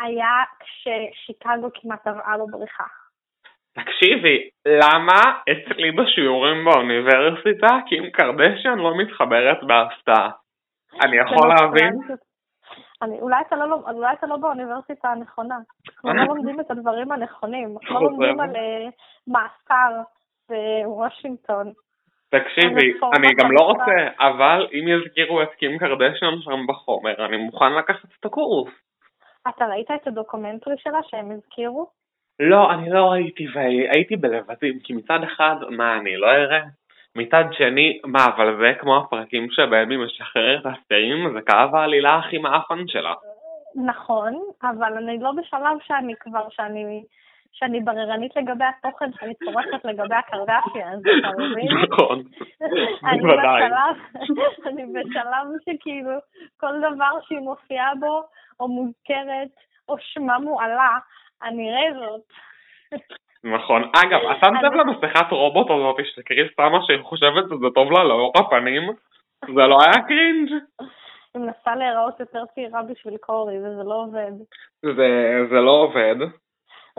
היה 0.00 0.44
כששיקגו 0.60 1.68
כמעט 1.74 2.02
טבעה 2.02 2.36
בבריכה. 2.38 2.84
תקשיבי, 3.72 4.48
למה 4.66 5.20
אצלי 5.42 5.92
בשיעורים 5.92 6.64
באוניברסיטה 6.64 7.66
קים 7.88 8.10
קרדשן 8.10 8.78
לא 8.78 8.98
מתחברת 8.98 9.64
בהפתעה? 9.64 10.30
אני 11.04 11.16
יכול 11.16 11.48
להבין? 11.48 11.92
אני, 13.02 13.20
אולי, 13.20 13.36
אתה 13.46 13.56
לא, 13.56 13.76
אולי 13.90 14.12
אתה 14.12 14.26
לא 14.26 14.36
באוניברסיטה 14.36 15.08
הנכונה. 15.08 15.56
אנחנו 16.04 16.14
לא 16.14 16.34
לומדים 16.34 16.60
את 16.60 16.70
הדברים 16.70 17.12
הנכונים. 17.12 17.76
אנחנו 17.82 17.94
לא 17.94 18.10
לומדים 18.10 18.40
על 18.40 18.50
uh, 18.50 18.90
מאסר 19.26 20.02
בוושינגטון. 20.48 21.72
תקשיבי, 22.30 22.92
אני 23.16 23.28
גם 23.38 23.52
לא 23.52 23.64
רוצה, 23.64 24.08
אבל 24.18 24.66
אם 24.72 24.88
יזכירו 24.88 25.42
את 25.42 25.54
קים 25.54 25.78
קרדשן 25.78 26.34
שם 26.40 26.66
בחומר, 26.68 27.26
אני 27.26 27.36
מוכן 27.36 27.72
לקחת 27.72 28.08
את 28.20 28.24
הקורס. 28.24 28.72
אתה 29.48 29.66
ראית 29.66 29.90
את 29.90 30.06
הדוקומנטרי 30.06 30.74
שלה 30.78 30.98
שהם 31.02 31.30
הזכירו? 31.30 31.86
לא, 32.40 32.72
אני 32.72 32.90
לא 32.90 33.04
ראיתי, 33.04 33.46
והייתי 33.54 34.16
בלבטים, 34.16 34.78
כי 34.84 34.92
מצד 34.92 35.22
אחד, 35.22 35.56
מה, 35.70 35.96
אני 35.96 36.16
לא 36.16 36.26
אראה? 36.26 36.60
מצד 37.16 37.44
שני, 37.52 38.00
מה, 38.04 38.24
אבל 38.24 38.56
זה 38.60 38.72
כמו 38.80 38.96
הפרקים 38.96 39.50
שבהם 39.50 39.90
היא 39.90 39.98
משחררת 39.98 40.66
אסירים, 40.66 41.32
זה 41.34 41.40
קו 41.46 41.76
העלילה 41.78 42.16
הכי 42.16 42.38
מאפן 42.38 42.88
שלה. 42.88 43.14
נכון, 43.86 44.42
אבל 44.62 44.92
אני 44.96 45.18
לא 45.18 45.32
בשלב 45.32 45.78
שאני 45.86 46.14
כבר, 46.20 46.48
שאני, 46.50 47.04
שאני 47.58 47.80
בררנית 47.80 48.36
לגבי 48.36 48.64
התוכן, 48.64 49.10
שאני 49.20 49.34
צורכת 49.34 49.84
לגבי 49.84 50.14
הקרדשיאן, 50.14 50.98
אתה 51.00 51.28
מבין? 51.38 51.68
נכון, 51.92 52.22
בוודאי. 53.22 53.62
אני 54.66 54.86
בשלב 54.86 55.46
שכאילו, 55.64 56.10
כל 56.56 56.72
דבר 56.78 57.20
שהיא 57.22 57.38
מופיעה 57.38 57.94
בו, 58.00 58.22
או 58.60 58.68
מוזכרת, 58.68 59.48
או 59.88 59.96
שמה 59.98 60.38
מועלה, 60.38 60.98
אני 61.42 61.70
אראה 61.70 61.88
זאת. 61.94 62.22
נכון. 63.44 63.82
אגב, 63.82 64.20
את 64.30 64.36
שמת 64.44 64.62
לב 64.62 64.72
למסכת 64.72 65.30
רובוט 65.30 65.70
הזאת 65.70 65.96
שקריס 66.14 66.50
שמה 66.56 66.78
שהיא 66.86 67.02
חושבת 67.02 67.44
שזה 67.44 67.66
טוב 67.74 67.92
לה 67.92 68.04
לאור 68.04 68.32
הפנים? 68.36 68.82
זה 69.46 69.66
לא 69.66 69.78
היה 69.82 70.06
קרינג'? 70.06 70.50
היא 71.34 71.42
מנסה 71.42 71.76
להיראות 71.76 72.20
יותר 72.20 72.44
צעירה 72.54 72.82
בשביל 72.82 73.16
קורי, 73.16 73.58
וזה 73.58 73.82
לא 73.84 73.94
עובד. 73.94 74.32
זה, 74.82 75.46
זה 75.50 75.60
לא 75.60 75.70
עובד. 75.70 76.16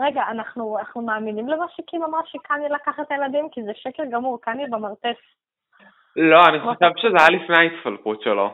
רגע, 0.00 0.22
אנחנו, 0.30 0.78
אנחנו 0.78 1.02
מאמינים 1.02 1.48
למה 1.48 1.66
שקים 1.68 2.02
אמר 2.02 2.18
שקניה 2.24 2.68
לקח 2.68 3.00
את 3.00 3.10
הילדים? 3.10 3.48
כי 3.52 3.62
זה 3.62 3.72
שקר 3.74 4.02
גמור, 4.10 4.40
קניה 4.40 4.66
במרתף. 4.70 5.18
לא, 6.16 6.46
אני 6.48 6.60
חושב 6.60 6.90
שזה 6.96 7.16
היה 7.18 7.42
לפני 7.42 7.56
ההתפלפות 7.56 8.22
שלו. 8.22 8.50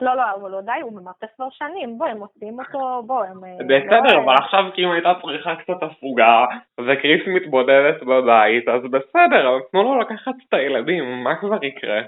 לא, 0.00 0.16
לא, 0.16 0.22
אבל 0.34 0.54
עדיין 0.54 0.82
הוא 0.82 0.92
ממרתף 0.92 1.26
כבר 1.36 1.50
שנים, 1.50 1.98
בוא, 1.98 2.06
הם 2.06 2.18
מוציאים 2.18 2.58
אותו, 2.58 3.02
בוא, 3.06 3.24
הם... 3.24 3.44
אה, 3.44 3.50
בסדר, 3.66 4.16
לא... 4.16 4.22
אבל 4.24 4.34
עכשיו 4.34 4.64
כאילו 4.74 4.92
הייתה 4.92 5.12
צריכה 5.22 5.56
קצת 5.56 5.82
הפוגה, 5.82 6.44
וקריס 6.80 7.22
מתבודדת 7.26 8.02
בבית, 8.02 8.68
אז 8.68 8.82
בסדר, 8.82 9.48
אבל 9.48 9.60
תנו 9.72 9.82
לו 9.82 10.00
לקחת 10.00 10.34
את 10.48 10.54
הילדים, 10.54 11.24
מה 11.24 11.36
כבר 11.40 11.64
יקרה? 11.64 12.00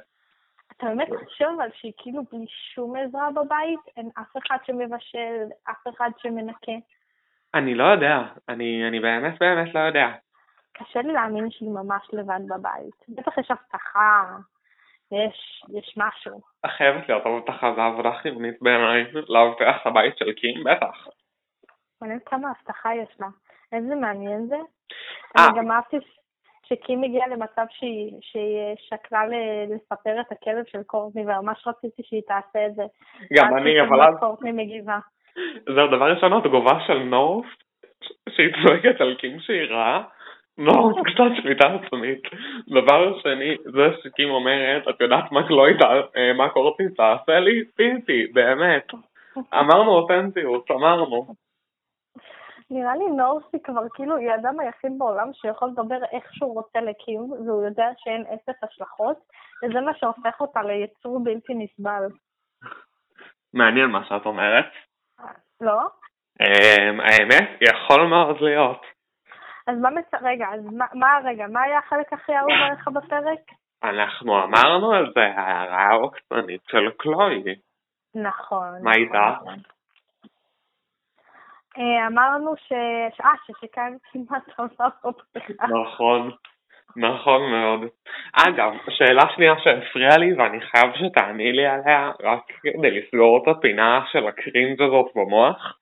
אתה 0.76 0.86
באמת 0.86 1.08
חושב 1.24 1.44
אבל 1.56 1.68
שהיא 1.74 1.92
כאילו 1.96 2.22
בלי 2.32 2.46
שום 2.74 2.96
עזרה 2.96 3.28
בבית? 3.30 3.80
אין 3.96 4.10
אף 4.20 4.36
אחד 4.36 4.56
שמבשל, 4.66 5.44
אף 5.70 5.94
אחד 5.94 6.10
שמנקה? 6.18 6.72
אני 7.54 7.74
לא 7.74 7.84
יודע, 7.84 8.18
אני, 8.48 8.88
אני 8.88 9.00
באמת 9.00 9.38
באמת 9.40 9.74
לא 9.74 9.80
יודע. 9.80 10.08
קשה 10.72 11.02
לי 11.02 11.12
להאמין 11.12 11.50
שהיא 11.50 11.70
ממש 11.70 12.08
לבד 12.12 12.40
בבית. 12.48 12.94
בטח 13.08 13.38
יש 13.38 13.50
הבטחה, 13.50 14.24
יש, 15.12 15.64
יש 15.78 15.94
משהו. 15.96 16.40
חייבת 16.66 17.08
להיות 17.08 17.22
הבטחה, 17.26 17.72
זו 17.76 17.80
עבודה 17.82 18.12
חיונית 18.12 18.54
בעיניי, 18.62 19.04
לאבטח 19.28 19.80
את 19.82 19.86
הבית 19.86 20.18
של 20.18 20.32
קים, 20.32 20.64
בטח. 20.64 21.08
מעניין 22.00 22.18
כמה 22.26 22.50
הבטחה 22.50 22.94
יש 22.94 23.16
לה. 23.20 23.26
איזה 23.72 23.94
מעניין 23.94 24.46
זה. 24.46 24.56
אני 25.36 25.46
אה. 25.46 25.62
גם 25.62 25.70
אהבתי 25.70 25.96
שקים 26.66 27.02
הגיעה 27.02 27.28
למצב 27.28 27.64
שהיא, 27.70 28.12
שהיא 28.20 28.74
שקלה 28.76 29.22
לספר 29.68 30.20
את 30.20 30.32
הכלב 30.32 30.64
של 30.66 30.82
קורטני, 30.82 31.22
וממש 31.22 31.66
רציתי 31.66 32.02
שהיא 32.02 32.22
תעשה 32.26 32.66
את 32.66 32.74
זה. 32.74 32.82
גם 33.36 33.56
אני, 33.56 33.80
אבל 33.80 34.02
אז... 34.02 34.14
קורטני 34.20 34.52
מגיבה. 34.52 34.98
זהו, 35.74 35.86
דבר 35.86 36.12
ראשון, 36.12 36.32
התגובה 36.32 36.80
של 36.86 36.98
נורף, 36.98 37.46
שהיא 38.28 38.48
צועקת 38.62 39.00
על 39.00 39.14
קים 39.14 39.40
שהיא 39.40 39.70
רעה, 39.70 40.02
לא, 40.58 40.72
קצת 41.06 41.42
שליטה 41.42 41.66
עצמית. 41.66 42.22
דבר 42.68 43.20
שני, 43.20 43.56
זה 43.64 43.96
שקים 44.02 44.30
אומרת, 44.30 44.88
את 44.88 45.00
יודעת 45.00 45.32
מה 45.32 45.48
קלוי, 45.48 45.72
אה, 46.16 46.32
מה 46.32 46.48
קורטי 46.48 46.88
תעשה 46.96 47.40
לי? 47.40 47.64
פיפי, 47.76 48.26
באמת. 48.26 48.86
אמרנו 49.60 49.90
אותנטיות, 49.90 50.70
אמרנו. 50.70 51.26
נראה 52.70 52.96
לי 52.96 53.06
נורסי 53.06 53.62
כבר 53.64 53.88
כאילו 53.94 54.16
היא 54.16 54.30
האדם 54.30 54.60
היחיד 54.60 54.92
בעולם 54.98 55.32
שיכול 55.32 55.68
לדבר 55.68 55.98
איך 56.12 56.34
שהוא 56.34 56.54
רוצה 56.54 56.80
לקים, 56.80 57.32
והוא 57.32 57.64
יודע 57.64 57.86
שאין 57.96 58.24
אפס 58.34 58.64
השלכות, 58.64 59.16
וזה 59.62 59.80
מה 59.80 59.92
שהופך 59.94 60.40
אותה 60.40 60.62
ליצור 60.62 61.24
בלתי 61.24 61.54
נסבל. 61.54 62.02
מעניין 63.54 63.86
מה 63.86 64.04
שאת 64.04 64.26
אומרת. 64.26 64.66
לא? 65.62 65.80
אמ, 66.40 67.00
האמת, 67.00 67.58
יכול 67.60 68.06
מאוד 68.06 68.40
להיות. 68.40 68.82
אז 69.66 69.78
מה 69.78 69.90
מצ... 69.90 70.14
רגע, 70.22 70.46
אז 70.54 70.64
מה, 70.72 70.84
מה 70.94 71.18
רגע, 71.24 71.46
מה 71.46 71.62
היה 71.62 71.78
החלק 71.78 72.12
הכי 72.12 72.32
אהוב 72.36 72.50
עליך 72.50 72.88
בפרק? 72.88 73.40
אנחנו 73.84 74.44
אמרנו 74.44 74.92
על 74.92 75.12
זה, 75.14 75.20
ההערה 75.20 75.82
העוקצנית 75.82 76.60
של 76.68 76.90
קלוי. 76.96 77.44
נכון. 78.14 78.82
מה 78.82 78.92
איתך? 78.92 79.14
נכון. 79.14 79.54
אה, 81.78 82.06
אמרנו 82.06 82.54
ש... 82.56 82.72
אה, 82.72 83.32
ששכאן 83.46 83.92
כמעט 84.12 84.48
אמר 84.60 84.88
בפתיחה. 85.04 85.66
נכון, 85.66 86.30
נכון 86.96 87.50
מאוד. 87.50 87.80
אגב, 88.32 88.72
שאלה 88.90 89.22
שנייה 89.34 89.54
שהפריעה 89.58 90.18
לי 90.18 90.32
ואני 90.32 90.60
חייב 90.60 90.92
שתעני 90.94 91.52
לי 91.52 91.66
עליה 91.66 92.10
רק 92.22 92.42
כדי 92.62 92.90
לסגור 92.90 93.42
את 93.42 93.48
הפינה 93.48 94.02
של 94.12 94.26
הקרינג' 94.26 94.82
הזאת 94.82 95.06
במוח. 95.14 95.78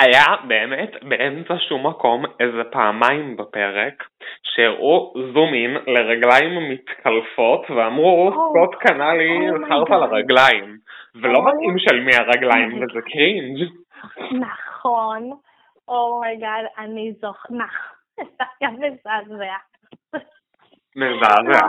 היה 0.00 0.24
באמת 0.48 0.90
באמצע 1.02 1.54
שום 1.68 1.86
מקום 1.86 2.24
איזה 2.40 2.64
פעמיים 2.70 3.36
בפרק 3.36 4.04
שהראו 4.42 5.14
zoom 5.34 5.54
in 5.54 5.76
לרגליים 5.86 6.70
מתקלפות 6.70 7.70
ואמרו 7.70 8.30
סקוט 8.32 8.74
קנה 8.74 9.14
לי 9.14 9.48
חרטה 9.68 9.96
לרגליים 9.98 10.76
ולא 11.14 11.44
מתאים 11.44 11.78
של 11.78 12.00
מי 12.00 12.16
הרגליים 12.16 12.74
וזה 12.74 13.00
cringe 13.12 13.58
נכון. 14.32 15.30
oh 15.88 16.10
my 16.10 16.31
God 16.31 16.64
אני 16.78 17.12
זוכרת 17.20 17.94
זה 18.16 18.44
היה 18.60 18.70
מזעזע 18.70 19.54
מזעזע. 20.96 21.66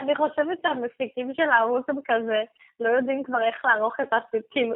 אני 0.00 0.16
חושבת 0.16 0.58
שהמפיקים 0.62 1.34
של 1.34 1.50
הערוץ 1.50 1.84
הם 1.88 1.96
כזה, 2.04 2.42
לא 2.80 2.88
יודעים 2.88 3.22
כבר 3.22 3.42
איך 3.42 3.64
לערוך 3.64 4.00
את 4.00 4.12
הסיפים. 4.12 4.72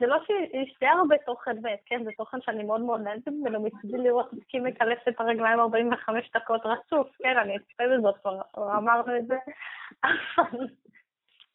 זה 0.00 0.06
לא 0.06 0.16
שיש 0.26 0.74
די 0.80 0.86
הרבה 0.86 1.16
תוכן 1.26 1.62
ב', 1.62 1.68
כן, 1.86 2.04
זה 2.04 2.10
תוכן 2.16 2.38
שאני 2.40 2.64
מאוד 2.64 2.80
מאוד 2.80 3.00
נהנית 3.00 3.28
ממנו, 3.28 3.62
מצידי 3.62 3.98
לראות 3.98 4.32
מסכים 4.32 4.64
מקלף 4.64 5.08
את 5.08 5.20
הרגליים 5.20 5.60
45 5.60 6.30
דקות 6.36 6.60
רצוף, 6.64 7.08
כן, 7.18 7.38
אני 7.38 7.56
אצפה 7.56 7.84
בזאת 7.96 8.14
כבר, 8.22 8.40
אמרנו 8.56 9.16
את 9.16 9.26
זה. 9.26 9.36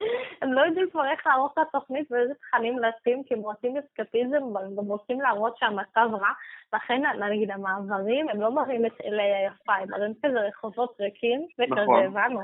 הם 0.41 0.53
לא 0.53 0.61
יודעים 0.61 0.89
כבר 0.89 1.05
איך 1.11 1.27
לערוך 1.27 1.53
את 1.53 1.57
התוכנית 1.57 2.11
ואיזה 2.11 2.33
תכנים 2.33 2.79
לשים, 2.79 3.23
כי 3.23 3.33
הם 3.33 3.39
רוצים 3.39 3.77
אסקפיזם, 3.77 4.57
הם 4.79 4.85
רוצים 4.87 5.21
להראות 5.21 5.57
שהמצב 5.57 6.09
רע, 6.21 6.29
לכן 6.73 7.01
נגיד 7.31 7.51
המעברים, 7.51 8.29
הם 8.29 8.41
לא 8.41 8.51
מראים 8.51 8.85
את 8.85 9.01
אלה 9.05 9.23
היפה, 9.23 9.73
הם 9.73 9.89
מראים 9.89 10.13
כזה 10.25 10.39
רחובות 10.39 10.95
ריקים, 10.99 11.41
וכזה 11.59 11.81
נכון. 11.81 12.03
הבנו. 12.03 12.39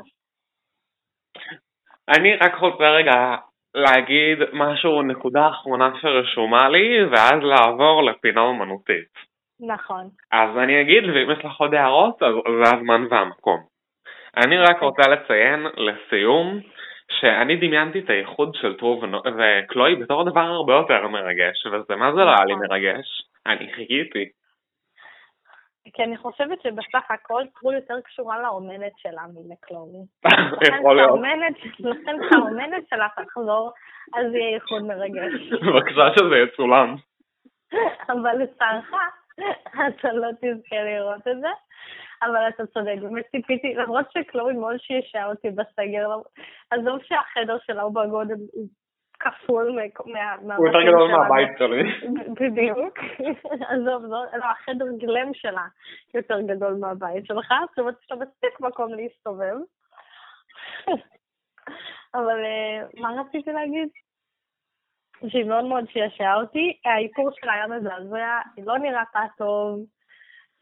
אני 2.09 2.35
רק 2.35 2.55
רוצה 2.55 2.89
רגע 2.89 3.35
להגיד 3.75 4.37
משהו, 4.53 5.01
נקודה 5.01 5.47
אחרונה 5.49 5.91
שרשומה 6.01 6.69
לי, 6.69 7.05
ואז 7.05 7.39
לעבור 7.41 8.03
לפינה 8.03 8.41
אומנותית. 8.41 9.31
נכון. 9.59 10.09
אז 10.31 10.57
אני 10.57 10.81
אגיד, 10.81 11.03
ואם 11.03 11.31
יש 11.31 11.45
לך 11.45 11.59
עוד 11.59 11.73
הערות, 11.73 12.23
אז 12.23 12.33
זה 12.63 12.75
הזמן 12.75 13.05
והמקום. 13.09 13.59
אני 14.37 14.57
רק 14.57 14.81
רוצה 14.81 15.01
לציין 15.09 15.67
לסיום, 15.77 16.59
שאני 17.19 17.55
דמיינתי 17.55 17.99
את 17.99 18.09
האיחוד 18.09 18.55
של 18.55 18.77
טרו 18.77 19.01
וקלוי 19.37 19.95
בתור 19.95 20.29
דבר 20.29 20.41
הרבה 20.41 20.73
יותר 20.73 21.07
מרגש, 21.07 21.65
וזה 21.65 21.95
מה 21.95 22.11
זה 22.11 22.19
לא 22.19 22.29
היה 22.29 22.45
לי 22.45 22.53
נכון. 22.53 22.67
מרגש. 22.67 23.07
אני 23.45 23.73
חיכיתי. 23.73 24.29
כי 25.93 26.03
אני 26.03 26.17
חושבת 26.17 26.61
שבסך 26.61 27.11
הכל 27.11 27.43
טרו 27.59 27.71
יותר 27.71 28.01
קשורה 28.01 28.41
לאומנת 28.41 28.91
שלה 28.97 29.21
מלקלוני. 29.33 30.05
יכול 30.77 30.95
להיות. 30.95 31.19
לכן 31.79 32.15
כשהאומנת 32.21 32.83
שלה 32.89 33.07
תחזור, 33.15 33.71
אז 34.13 34.33
יהיה 34.33 34.55
איחוד 34.55 34.83
מרגש. 34.83 35.33
בבקשה 35.51 36.09
שזה 36.19 36.37
יצולם. 36.37 36.95
אבל 38.09 38.37
לצערך, 38.37 38.91
אתה 39.73 40.13
לא 40.13 40.27
תזכה 40.31 40.75
לראות 40.83 41.27
את 41.27 41.41
זה. 41.41 41.47
אבל 42.23 42.47
אתה 42.49 42.65
צודק, 42.65 42.95
באמת 43.01 43.25
ציפיתי, 43.31 43.73
למרות 43.73 44.11
שקלורי 44.11 44.53
מאוד 44.53 44.77
שישעה 44.77 45.25
אותי 45.29 45.49
בסגר, 45.49 46.09
עזוב 46.71 46.99
שהחדר 47.03 47.57
שלה 47.65 47.81
הוא 47.81 47.95
בגודל 47.95 48.35
כפול 49.19 49.79
מה- 50.05 50.55
הוא 50.55 50.67
יותר 50.67 50.81
גדול. 50.87 51.11
מהבית 51.11 51.49
שלי. 51.57 51.83
בדיוק. 52.39 52.97
עזוב, 53.71 54.05
לא, 54.05 54.25
לא, 54.33 54.45
החדר 54.45 54.85
גלם 54.97 55.33
שלה 55.33 55.65
יותר 56.13 56.41
גדול 56.41 56.73
מהבית 56.73 57.25
שלך, 57.25 57.53
זאת 57.69 57.79
אומרת 57.79 57.95
יש 58.03 58.11
לה 58.11 58.17
מספיק 58.17 58.59
מקום 58.59 58.93
להסתובב. 58.93 59.55
אבל 62.15 62.39
אה, 62.45 63.01
מה 63.01 63.21
רציתי 63.21 63.51
להגיד? 63.51 63.89
שהיא 65.27 65.45
מאוד 65.45 65.65
מאוד 65.65 65.85
שעשעה 65.89 66.35
אותי, 66.35 66.77
האיפור 66.85 67.29
שלה 67.31 67.53
היה 67.53 67.67
מזעזע, 67.67 68.39
היא 68.55 68.65
לא 68.65 68.77
נראתה 68.77 69.19
טוב. 69.37 69.79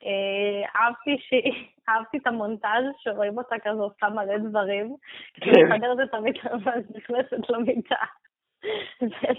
אה, 0.05 0.81
אהבתי 0.81 1.17
שהיא, 1.19 1.65
אהבתי 1.89 2.17
את 2.17 2.27
המונטאז' 2.27 2.83
שרואים 2.99 3.37
אותה 3.37 3.55
כזה 3.63 3.81
עושה 3.81 4.09
מלא 4.09 4.37
דברים, 4.37 4.95
כן. 5.33 5.41
כשהיא 5.41 5.65
מסדרת 5.65 6.09
את 6.09 6.13
המיטה 6.13 6.49
ואז 6.63 6.83
נכנסת 6.95 7.49
למיטה. 7.49 7.95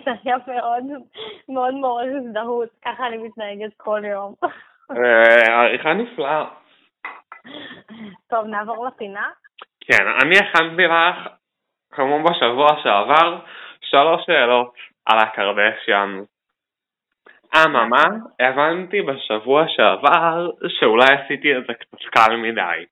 זה 0.04 0.10
היה 0.24 0.36
מאוד 0.46 0.84
מאוד 1.48 1.74
מעורר 1.74 2.16
הזדהות, 2.16 2.68
ככה 2.84 3.06
אני 3.06 3.16
מתנהגת 3.18 3.72
כל 3.76 4.02
יום. 4.04 4.34
אה, 4.90 5.62
עריכה 5.62 5.92
נפלאה. 5.92 6.44
טוב, 8.30 8.46
נעבור 8.46 8.86
לפינה. 8.86 9.28
כן, 9.80 10.04
אני 10.22 10.38
הכנתי 10.38 10.82
לך, 10.82 11.28
כמו 11.90 12.24
בשבוע 12.24 12.68
שעבר, 12.82 13.38
שלוש 13.80 14.26
שאלות 14.26 14.74
על 15.06 15.18
הקרדשיאן. 15.18 16.22
אממה, 17.56 18.02
הבנתי 18.40 19.02
בשבוע 19.02 19.64
שעבר 19.68 20.50
שאולי 20.68 21.06
עשיתי 21.12 21.56
את 21.56 21.62
זה 21.66 21.74
קצת 21.74 21.98
קל 22.10 22.36
מדי. 22.36 22.84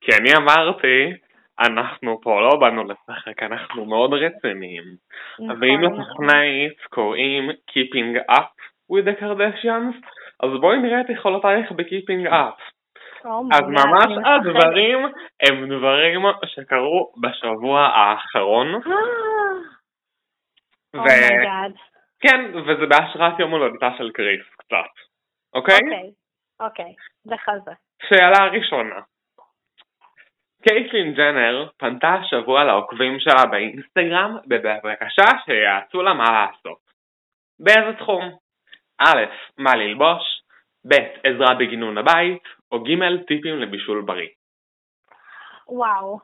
כי 0.00 0.12
אני 0.20 0.30
אמרתי, 0.36 1.12
אנחנו 1.60 2.20
פה 2.20 2.40
לא 2.40 2.56
באנו 2.60 2.84
לשחק, 2.84 3.42
אנחנו 3.42 3.84
מאוד 3.84 4.14
רציניים. 4.14 4.82
נכון, 5.40 5.62
ואם 5.62 5.80
נכון. 5.80 6.00
לתוכנית 6.00 6.80
קוראים 6.90 7.50
Keeping 7.50 8.30
Up 8.30 8.54
with 8.92 9.04
the 9.04 9.22
Kardashians, 9.22 10.06
אז 10.42 10.60
בואי 10.60 10.78
נראה 10.78 11.00
את 11.00 11.10
יכולותייך 11.10 11.72
ב-Keeping 11.72 12.30
Up. 12.30 12.60
Oh 13.24 13.28
אז 13.52 13.62
ממש. 13.62 14.26
הדברים 14.26 14.98
הם 15.42 15.68
דברים 15.68 16.20
שקרו 16.46 17.12
בשבוע 17.20 17.80
האחרון, 17.80 18.74
Oh 18.74 18.78
ו... 20.94 20.98
oh 20.98 21.17
my 21.17 21.35
God. 21.35 21.72
כן, 22.20 22.58
וזה 22.58 22.86
בהשראת 22.86 23.38
יום 23.38 23.50
הולדתה 23.50 23.90
של 23.98 24.10
קריס 24.10 24.46
קצת, 24.58 24.92
אוקיי? 25.54 25.74
אוקיי, 25.74 26.10
אוקיי, 26.60 26.94
זה 27.24 27.36
חזק. 27.36 27.72
שאלה 28.08 28.46
ראשונה. 28.46 29.00
קייטלין 30.62 31.14
ג'נר 31.14 31.68
פנתה 31.76 32.08
השבוע 32.08 32.64
לעוקבים 32.64 33.20
שלה 33.20 33.46
באינסטגרם 33.50 34.36
בבקשה 34.46 35.24
שיעצו 35.44 36.02
לה 36.02 36.14
מה 36.14 36.24
לעשות. 36.24 36.78
באיזה 37.58 37.98
תחום? 37.98 38.38
א', 38.98 39.24
מה 39.58 39.76
ללבוש, 39.76 40.42
ב', 40.88 40.94
עזרה 41.24 41.54
בגינון 41.54 41.98
הבית, 41.98 42.42
או 42.72 42.82
ג', 42.82 43.24
טיפים 43.26 43.58
לבישול 43.58 44.02
בריא. 44.02 44.28
וואו. 45.68 46.18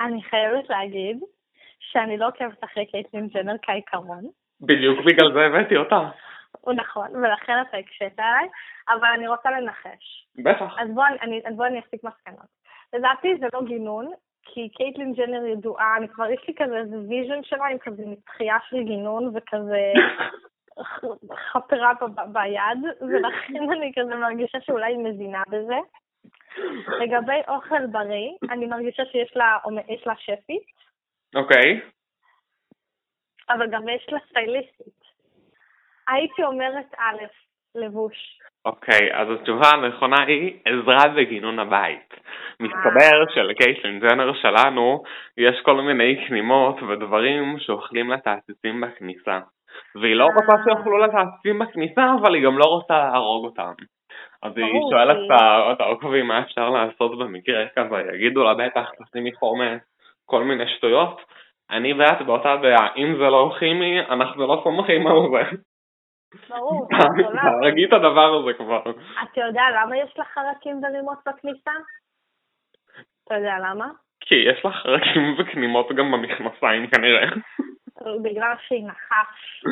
אני 0.00 0.22
חייבת 0.22 0.68
להגיד 0.68 1.20
שאני 1.80 2.18
לא 2.18 2.28
עוקבת 2.28 2.64
אחרי 2.64 2.86
קייטלין 2.86 3.28
ג'נר 3.28 3.54
כעיקרון. 3.62 4.24
בדיוק 4.62 4.98
בגלל 5.06 5.32
זה 5.32 5.40
הבאתי 5.40 5.76
אותה. 5.76 6.00
נכון, 6.76 7.16
ולכן 7.16 7.52
אתה 7.68 7.76
הקשית 7.76 8.18
עליי, 8.18 8.48
אבל 8.88 9.08
אני 9.14 9.28
רוצה 9.28 9.50
לנחש. 9.50 10.26
בטח. 10.44 10.76
אז 10.78 10.88
בוא 10.94 11.04
אני, 11.22 11.40
אז 11.44 11.56
בוא 11.56 11.66
אני 11.66 11.80
אסיק 11.80 12.04
מסקנות. 12.04 12.46
לדעתי 12.92 13.36
זה 13.40 13.46
לא 13.52 13.62
גינון, 13.62 14.10
כי 14.42 14.68
קייטלין 14.68 15.12
ג'נר 15.12 15.46
ידועה, 15.46 15.96
אני 15.96 16.08
כבר, 16.08 16.30
יש 16.30 16.48
לי 16.48 16.54
כזה 16.54 16.76
איזה 16.76 16.96
vision 17.08 17.42
שלה 17.42 17.66
עם 17.66 17.78
כזה 17.78 18.02
מצחייה 18.06 18.56
של 18.68 18.82
גינון 18.82 19.32
וכזה 19.34 19.92
חפרה 21.52 21.92
ב- 22.00 22.32
ביד, 22.32 22.94
ולכן 23.00 23.72
אני 23.72 23.92
כזה 23.96 24.14
מרגישה 24.14 24.58
שאולי 24.60 24.92
היא 24.92 25.04
מזינה 25.04 25.42
בזה. 25.48 25.78
לגבי 27.00 27.40
אוכל 27.48 27.86
בריא, 27.86 28.30
אני 28.50 28.66
מרגישה 28.66 29.02
שיש 29.04 29.36
לה, 29.36 29.58
יש 29.88 30.06
לה 30.06 30.14
שפית, 30.16 30.62
אוקיי. 31.34 31.80
אבל 33.52 33.66
גם 33.70 33.88
יש 33.88 34.06
לה 34.08 34.18
סטייליסטית. 34.28 35.02
הייתי 36.08 36.42
אומרת 36.42 36.94
א', 36.98 37.24
לבוש. 37.74 38.38
אוקיי, 38.64 39.14
אז 39.14 39.28
התשובה 39.30 39.68
הנכונה 39.74 40.22
היא 40.26 40.58
עזרה 40.64 41.08
בגינון 41.16 41.58
הבית. 41.58 42.14
מסתבר 42.60 43.24
שלקייטלין 43.34 44.00
ג'נר 44.00 44.32
שלנו 44.32 45.02
יש 45.36 45.60
כל 45.62 45.74
מיני 45.74 46.24
כנימות 46.28 46.82
ודברים 46.82 47.58
שאוכלים 47.58 48.12
העציצים 48.26 48.80
בכניסה. 48.80 49.40
והיא 49.94 50.16
לא 50.16 50.24
רוצה 50.24 50.62
שיאכלו 50.64 50.98
לה 50.98 51.06
את 51.06 51.14
העציצים 51.14 51.58
בכניסה, 51.58 52.06
אבל 52.20 52.34
היא 52.34 52.44
גם 52.44 52.58
לא 52.58 52.64
רוצה 52.64 52.94
להרוג 52.94 53.44
אותם. 53.44 53.72
אז 54.42 54.52
היא 54.56 54.80
שואלת 54.90 55.16
את 55.72 55.80
העוקבים 55.80 56.26
מה 56.26 56.40
אפשר 56.40 56.70
לעשות 56.70 57.18
במקרה 57.18 57.64
כזה, 57.76 58.14
יגידו 58.14 58.44
לה 58.44 58.54
בטח 58.54 58.90
תשימי 59.02 59.32
חומץ, 59.32 59.80
כל 60.24 60.44
מיני 60.44 60.64
שטויות. 60.76 61.20
אני 61.72 61.92
ואת 61.92 62.26
באותה 62.26 62.56
דעה, 62.62 62.94
אם 62.96 63.14
זה 63.18 63.24
לא 63.24 63.54
כימי, 63.58 64.00
אנחנו 64.00 64.46
לא 64.46 64.60
סומכים 64.64 65.06
על 65.06 65.16
זה. 65.32 65.56
ברור. 66.48 66.88
תהרגי 67.42 67.84
את 67.84 67.92
הדבר 67.92 68.34
הזה 68.34 68.52
כבר. 68.58 68.82
אתה 69.22 69.40
יודע 69.40 69.62
למה 69.76 69.96
יש 69.96 70.18
לה 70.18 70.24
חרקים 70.24 70.80
ורימות 70.84 71.18
בכניסה? 71.26 71.70
אתה 73.24 73.34
יודע 73.34 73.54
למה? 73.58 73.86
כי 74.20 74.34
יש 74.34 74.64
לך 74.64 74.74
חרקים 74.74 75.36
וכנימות 75.38 75.92
גם 75.92 76.12
במכנסיים 76.12 76.86
כנראה. 76.86 77.26
בגלל 78.22 78.54
שהיא 78.68 78.86
נחש, 78.86 79.64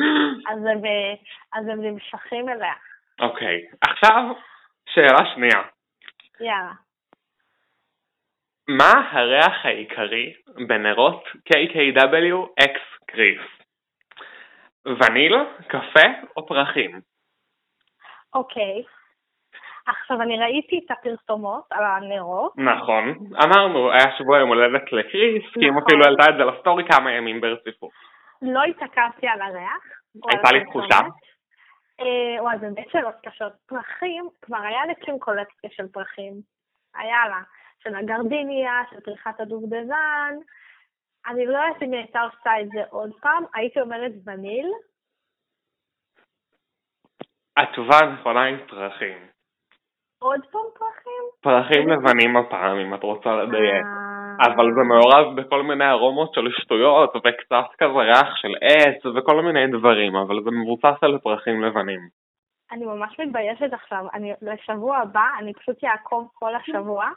אז 0.51 0.57
הם, 0.57 0.85
אה, 0.85 1.13
אז 1.53 1.67
הם 1.67 1.81
נמשכים 1.81 2.49
אליה. 2.49 2.73
אוקיי, 3.21 3.61
עכשיו 3.81 4.25
שאלה 4.89 5.25
שנייה. 5.33 5.61
יאללה. 6.39 6.71
מה 8.67 9.09
הריח 9.11 9.65
העיקרי 9.65 10.33
בנרות 10.67 11.23
KKW 11.27 12.61
X 12.63 13.05
קריס? 13.07 13.41
וניל, 14.85 15.35
קפה 15.67 16.07
או 16.37 16.47
פרחים? 16.47 17.01
אוקיי. 18.33 18.83
עכשיו, 19.87 20.21
אני 20.21 20.39
ראיתי 20.39 20.79
את 20.85 20.91
הפרסומות 20.91 21.63
על 21.71 21.83
הנרות. 21.83 22.53
נכון, 22.57 23.03
אמרנו, 23.43 23.91
היה 23.91 24.17
שבוע 24.17 24.39
יום 24.39 24.49
הולדת 24.49 24.91
לקריס, 24.91 25.43
כי 25.53 25.59
אם 25.59 25.69
נכון. 25.69 25.83
אפילו 25.83 26.05
העלתה 26.05 26.23
את 26.29 26.37
זה 26.37 26.43
לסטורי 26.43 26.83
כמה 26.91 27.11
ימים 27.11 27.41
ברציפות. 27.41 27.91
לא 28.41 28.63
התעכבתי 28.63 29.27
על 29.27 29.41
הריח. 29.41 29.83
הייתה 30.29 30.51
לי. 30.51 30.65
תחושה. 30.65 30.99
אה, 31.99 32.43
וואי, 32.43 32.57
באמת 32.57 32.89
שאלות 32.91 33.15
קשות. 33.25 33.53
פרחים, 33.67 34.29
כבר 34.41 34.57
היה 34.57 34.85
לקים 34.85 35.19
קולקציה 35.19 35.69
של 35.73 35.87
פרחים. 35.87 36.33
היה 36.95 37.27
לה. 37.29 37.41
של 37.83 37.95
הגרדיניה, 37.95 38.81
של 38.89 38.99
פריחת 38.99 39.39
הדובדבן. 39.39 40.33
אני 41.27 41.45
לא 41.45 41.57
יודעת 41.57 41.83
אם 41.83 41.91
היא 41.91 41.99
הייתה 41.99 42.21
עושה 42.21 42.61
את 42.61 42.69
זה 42.69 42.83
עוד 42.89 43.11
פעם. 43.21 43.43
הייתי 43.55 43.81
אומרת 43.81 44.11
וניל. 44.25 44.71
התשובה 47.57 47.97
הנכונה 48.03 48.43
היא 48.43 48.57
פרחים. 48.67 49.17
עוד 50.19 50.39
פעם 50.51 50.61
פרחים? 50.79 51.23
פרחים 51.41 51.89
לבנים 51.89 52.37
הפעם, 52.37 52.77
אם 52.77 52.93
את 52.93 53.03
רוצה 53.03 53.29
לדייק. 53.29 53.85
אה, 53.85 54.45
אבל 54.45 54.65
זה 54.75 54.81
מעורב 54.87 55.41
בכל 55.41 55.63
מיני 55.63 55.89
ארומות 55.89 56.33
של 56.33 56.51
שטויות 56.51 57.15
וקצת 57.15 57.65
כזה 57.77 57.91
ריח 57.91 58.35
של 58.35 58.55
עץ 58.61 59.05
וכל 59.05 59.41
מיני 59.41 59.67
דברים, 59.67 60.15
אבל 60.15 60.43
זה 60.43 60.51
מבוסס 60.51 61.03
על 61.03 61.17
פרחים 61.23 61.63
לבנים. 61.63 61.99
אני 62.71 62.85
ממש 62.85 63.19
מתביישת 63.19 63.73
עכשיו. 63.73 64.05
אני, 64.13 64.33
לשבוע 64.41 64.97
הבא, 64.97 65.25
אני 65.39 65.53
פשוט 65.53 65.83
אעקוב 65.83 66.29
כל 66.33 66.55
השבוע. 66.55 67.09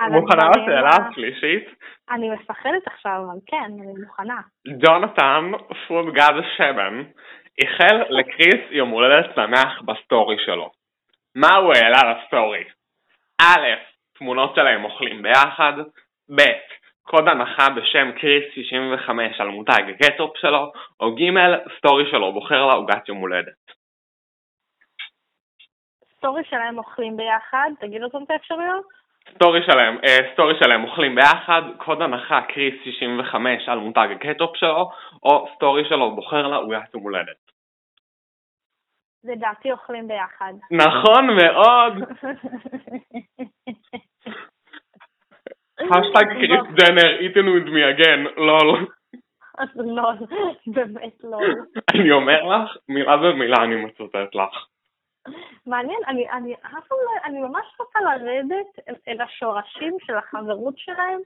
מוכנה 0.00 0.50
לשאלה 0.50 0.90
השלישית? 1.10 1.64
אני 2.10 2.30
מפחדת 2.30 2.86
עכשיו, 2.86 3.12
אבל 3.26 3.38
כן, 3.46 3.64
אני 3.64 4.02
מוכנה. 4.04 4.40
ג'ונתן 4.68 5.50
Foodgod 5.86 6.32
שמן 6.56 7.02
איחל 7.62 8.02
לקריס 8.08 8.70
יום 8.70 8.90
הולדת 8.90 9.34
שמח 9.34 9.82
בסטורי 9.82 10.36
שלו. 10.38 10.70
מה 11.36 11.56
הוא 11.56 11.72
העלה 11.74 12.12
לסטורי? 12.12 12.64
א', 13.40 13.66
תמונות 14.18 14.54
שלהם 14.54 14.84
אוכלים 14.84 15.22
ביחד, 15.22 15.72
ב', 16.36 16.42
קוד 17.02 17.28
הנחה 17.28 17.66
בשם 17.76 18.10
קריס 18.20 18.54
65 18.54 19.40
על 19.40 19.48
מותג 19.48 19.82
הקטשופ 19.90 20.36
שלו, 20.36 20.72
או 21.00 21.14
ג', 21.14 21.22
סטורי 21.78 22.10
שלו 22.10 22.32
בוחר 22.32 22.66
לה 22.66 22.72
עוגת 22.74 23.08
יום 23.08 23.18
הולדת. 23.18 23.62
סטורי 26.16 26.42
שלהם 26.44 26.78
אוכלים 26.78 27.16
ביחד, 27.16 27.70
תגיד 27.80 28.02
אותם 28.02 28.22
את 28.22 28.30
האפשרויות. 28.30 29.01
סטורי 29.30 29.60
שלהם, 29.66 29.98
אה, 30.04 30.32
סטורי 30.32 30.54
שלהם 30.58 30.84
אוכלים 30.84 31.14
ביחד, 31.14 31.62
קוד 31.78 32.02
הנחה 32.02 32.40
קריס 32.48 32.74
65 32.84 33.68
על 33.68 33.78
מותג 33.78 34.08
הקטשופ 34.16 34.56
שלו, 34.56 34.90
או 35.22 35.48
סטורי 35.54 35.84
שלו 35.88 36.14
בוחר 36.14 36.48
לה 36.48 36.56
עוגת 36.56 36.94
יום 36.94 37.02
הולדת. 37.02 37.52
לדעתי 39.24 39.72
אוכלים 39.72 40.08
ביחד. 40.08 40.52
נכון 40.70 41.26
מאוד! 41.26 41.92
האשטאג 45.78 46.26
קריס 46.40 46.64
ג'נר, 46.74 47.18
איתן 47.20 47.40
with 47.40 47.68
me 47.68 47.82
again, 47.92 48.40
לול. 48.40 48.86
לול, 49.96 50.16
באמת 50.66 51.24
לול. 51.24 51.64
אני 51.94 52.10
אומר 52.10 52.44
לך, 52.44 52.76
מילה 52.88 53.16
במילה 53.16 53.56
אני 53.64 53.84
מצוטט 53.84 54.34
לך. 54.34 54.66
מעניין, 55.66 56.00
אני, 56.08 56.30
אני, 56.30 56.54
לא, 56.90 56.96
אני 57.24 57.38
ממש 57.38 57.66
רוצה 57.80 57.98
לרדת 58.00 58.98
אל, 59.08 59.20
השורשים 59.20 59.96
של 60.06 60.16
החברות 60.16 60.78
שלהם 60.78 61.20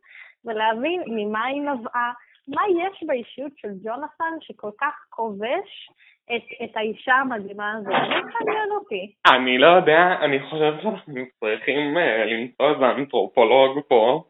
ולהבין 0.45 1.03
ממה 1.07 1.45
היא 1.45 1.63
נבעה, 1.63 2.13
מה 2.49 2.63
יש 2.71 3.03
באישיות 3.07 3.53
של 3.57 3.69
ג'ונתן 3.85 4.35
שכל 4.41 4.71
כך 4.81 5.07
כובש 5.11 5.91
את, 6.37 6.43
את 6.65 6.77
האישה 6.77 7.15
המדהימה 7.15 7.73
הזאת. 7.73 7.87
זה 7.87 8.45
מעניין 8.45 8.71
אותי. 8.71 9.13
אני 9.35 9.59
לא 9.59 9.67
יודע, 9.67 10.17
אני 10.21 10.41
חושב 10.41 10.73
שאנחנו 10.83 11.15
צריכים 11.41 11.97
אה, 11.97 12.01
למצוא 12.27 12.75
איזה 12.75 12.91
אנתרופולוג 12.91 13.81
פה, 13.89 14.25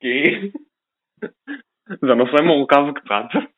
כי 0.00 0.40
זה 2.06 2.14
נושא 2.14 2.42
מורכב 2.42 2.84
קצת. 2.94 3.51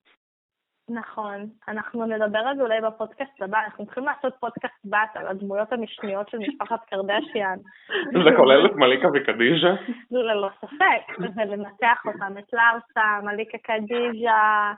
נכון, 0.88 1.46
אנחנו 1.68 2.06
נדבר 2.06 2.38
על 2.38 2.56
זה 2.56 2.62
אולי 2.62 2.80
בפודקאסט 2.80 3.42
הבא, 3.42 3.58
אנחנו 3.64 3.86
צריכים 3.86 4.04
לעשות 4.04 4.34
פודקאסט 4.40 4.84
בת 4.84 5.10
על 5.14 5.26
הדמויות 5.26 5.72
המשניות 5.72 6.28
של 6.28 6.38
משפחת 6.38 6.84
קרדשיאן. 6.84 7.58
זה 8.24 8.36
כולל 8.36 8.66
את 8.66 8.72
מליקה 8.74 9.08
וקדיז'ה? 9.14 9.74
ללא 10.10 10.48
ספק, 10.60 11.18
ולנתח 11.36 12.02
אותם, 12.06 12.38
את 12.38 12.52
לארסה, 12.52 13.20
מליקה 13.22 13.58
קדיז'ה, 13.58 14.72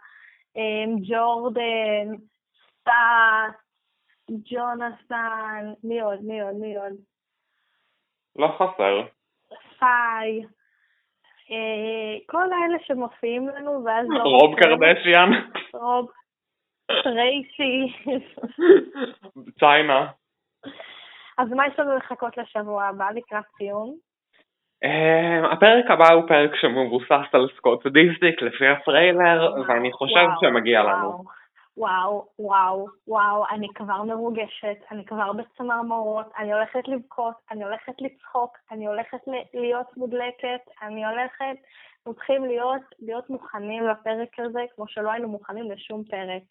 אמ, 0.57 0.97
ג'ורדן, 1.09 2.16
סטאס, 2.81 3.55
ג'ונסן, 4.31 5.73
מי 5.85 6.01
עוד, 6.01 6.19
מי 6.23 6.40
עוד, 6.40 6.55
מי 6.61 6.77
עוד? 6.77 6.92
לא 8.37 8.49
חסר. 8.49 9.03
פאי. 9.79 10.45
אה, 11.51 12.19
כל 12.27 12.53
האלה 12.53 12.79
שמופיעים 12.87 13.49
לנו, 13.49 13.85
ואז... 13.85 14.07
לא 14.09 14.23
רוב 14.23 14.61
קרדשיאן. 14.61 15.31
רוב. 15.80 16.10
טרייסי. 17.02 17.92
ציינה. 19.58 20.06
אז 21.38 21.52
מה 21.52 21.66
יש 21.66 21.78
לנו 21.78 21.96
לחכות 21.96 22.36
לשבוע 22.36 22.84
הבא 22.84 23.10
לקראת 23.10 23.44
ציון? 23.58 23.94
Uh, 24.84 25.52
הפרק 25.52 25.90
הבא 25.90 26.12
הוא 26.12 26.28
פרק 26.28 26.50
שמבוסס 26.56 27.34
על 27.34 27.48
סקוט 27.56 27.86
דיסטיק 27.86 28.42
לפי 28.42 28.66
הטריילר, 28.66 29.54
ואני 29.68 29.92
חושב 29.92 30.26
שמגיע 30.40 30.82
לנו. 30.82 31.24
וואו, 31.76 32.26
וואו, 32.38 32.86
וואו, 33.08 33.44
אני 33.50 33.68
כבר 33.74 34.02
מרוגשת, 34.02 34.76
אני 34.90 35.04
כבר 35.04 35.32
בצמרמורות, 35.32 36.26
אני 36.38 36.52
הולכת 36.52 36.88
לבכות, 36.88 37.34
אני 37.50 37.64
הולכת 37.64 37.92
לצחוק, 38.00 38.56
אני 38.70 38.86
הולכת 38.86 39.18
להיות 39.54 39.96
מודלקת, 39.96 40.60
אני 40.82 41.06
הולכת, 41.06 41.56
אנחנו 42.07 42.19
צריכים 42.19 42.45
להיות, 42.45 42.83
להיות 43.03 43.31
מוכנים 43.31 43.87
לפרק 43.87 44.38
הזה 44.38 44.61
כמו 44.75 44.85
שלא 44.88 45.11
היינו 45.12 45.29
מוכנים 45.29 45.71
לשום 45.71 46.03
פרק. 46.05 46.42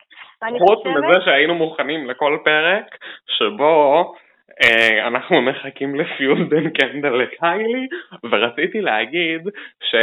חוץ 0.60 0.78
חושבת... 0.78 1.04
מזה 1.04 1.26
שהיינו 1.26 1.56
מוכנים 1.56 2.10
לכל 2.10 2.38
פרק 2.44 2.86
שבו 3.28 4.14
אה, 4.64 5.08
אנחנו 5.08 5.42
מחכים 5.42 5.96
לפיוז 5.96 6.40
קנדל 6.80 7.10
לקיילי, 7.10 7.88
ורציתי 8.32 8.82
להגיד 8.82 9.42
ש... 9.84 9.96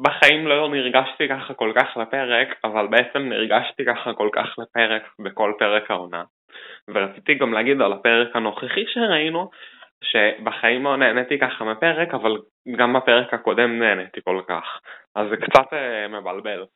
בחיים 0.00 0.46
לא 0.46 0.68
נרגשתי 0.68 1.28
ככה 1.28 1.54
כל 1.54 1.72
כך 1.76 1.96
לפרק, 1.96 2.48
אבל 2.64 2.86
בעצם 2.86 3.18
נרגשתי 3.18 3.84
ככה 3.84 4.12
כל 4.14 4.28
כך 4.32 4.58
לפרק 4.58 5.02
בכל 5.18 5.52
פרק 5.58 5.90
העונה. 5.90 6.22
ורציתי 6.88 7.34
גם 7.34 7.52
להגיד 7.52 7.82
על 7.82 7.92
הפרק 7.92 8.36
הנוכחי 8.36 8.84
שראינו, 8.86 9.50
שבחיים 10.04 10.84
לא 10.84 10.96
נהניתי 10.96 11.38
ככה 11.38 11.64
מפרק, 11.64 12.14
אבל 12.14 12.42
גם 12.78 12.92
בפרק 12.92 13.34
הקודם 13.34 13.78
נהניתי 13.78 14.20
כל 14.24 14.42
כך. 14.48 14.80
אז 15.14 15.26
זה 15.30 15.36
קצת 15.36 15.72
אה, 15.72 16.08
מבלבל. 16.08 16.66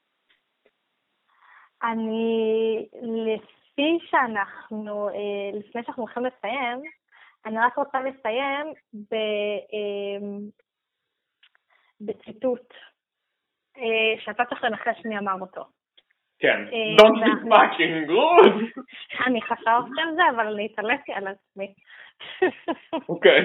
אני, 1.82 2.86
לפי 3.02 3.98
שאנחנו, 4.10 5.08
אה, 5.08 5.58
לפני 5.58 5.82
שאנחנו 5.82 6.02
הולכים 6.02 6.24
לסיים, 6.24 6.82
אני 7.46 7.56
רק 7.58 7.76
רוצה 7.76 8.00
לסיים 8.00 8.66
ב, 8.94 9.14
אה, 9.74 10.38
בציטוט 12.00 12.74
שאתה 14.18 14.44
צריך 14.44 14.64
לנחש 14.64 15.04
מי 15.04 15.18
אמר 15.18 15.40
אותו. 15.40 15.77
כן, 16.38 16.64
אה, 16.72 16.96
Don't 16.98 17.18
be 17.24 17.48
fucking 17.50 18.08
good. 18.08 18.82
אני 19.26 19.42
חשבתי 19.42 20.00
על 20.00 20.14
זה, 20.14 20.22
אבל 20.34 20.46
אני 20.54 20.64
התעלפתי 20.64 21.12
על 21.12 21.26
עצמי. 21.26 21.74
אוקיי. 23.08 23.40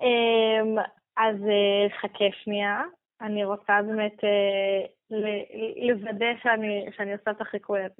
אמ, 0.00 0.78
אז 1.16 1.36
אה, 1.48 1.98
חכה 2.00 2.24
שנייה, 2.42 2.82
אני 3.20 3.44
רוצה 3.44 3.82
באמת 3.82 4.16
לוודא 5.88 6.26
שאני 6.96 7.12
עושה 7.12 7.30
את 7.30 7.40
החיקוי, 7.40 7.86
את 7.86 7.92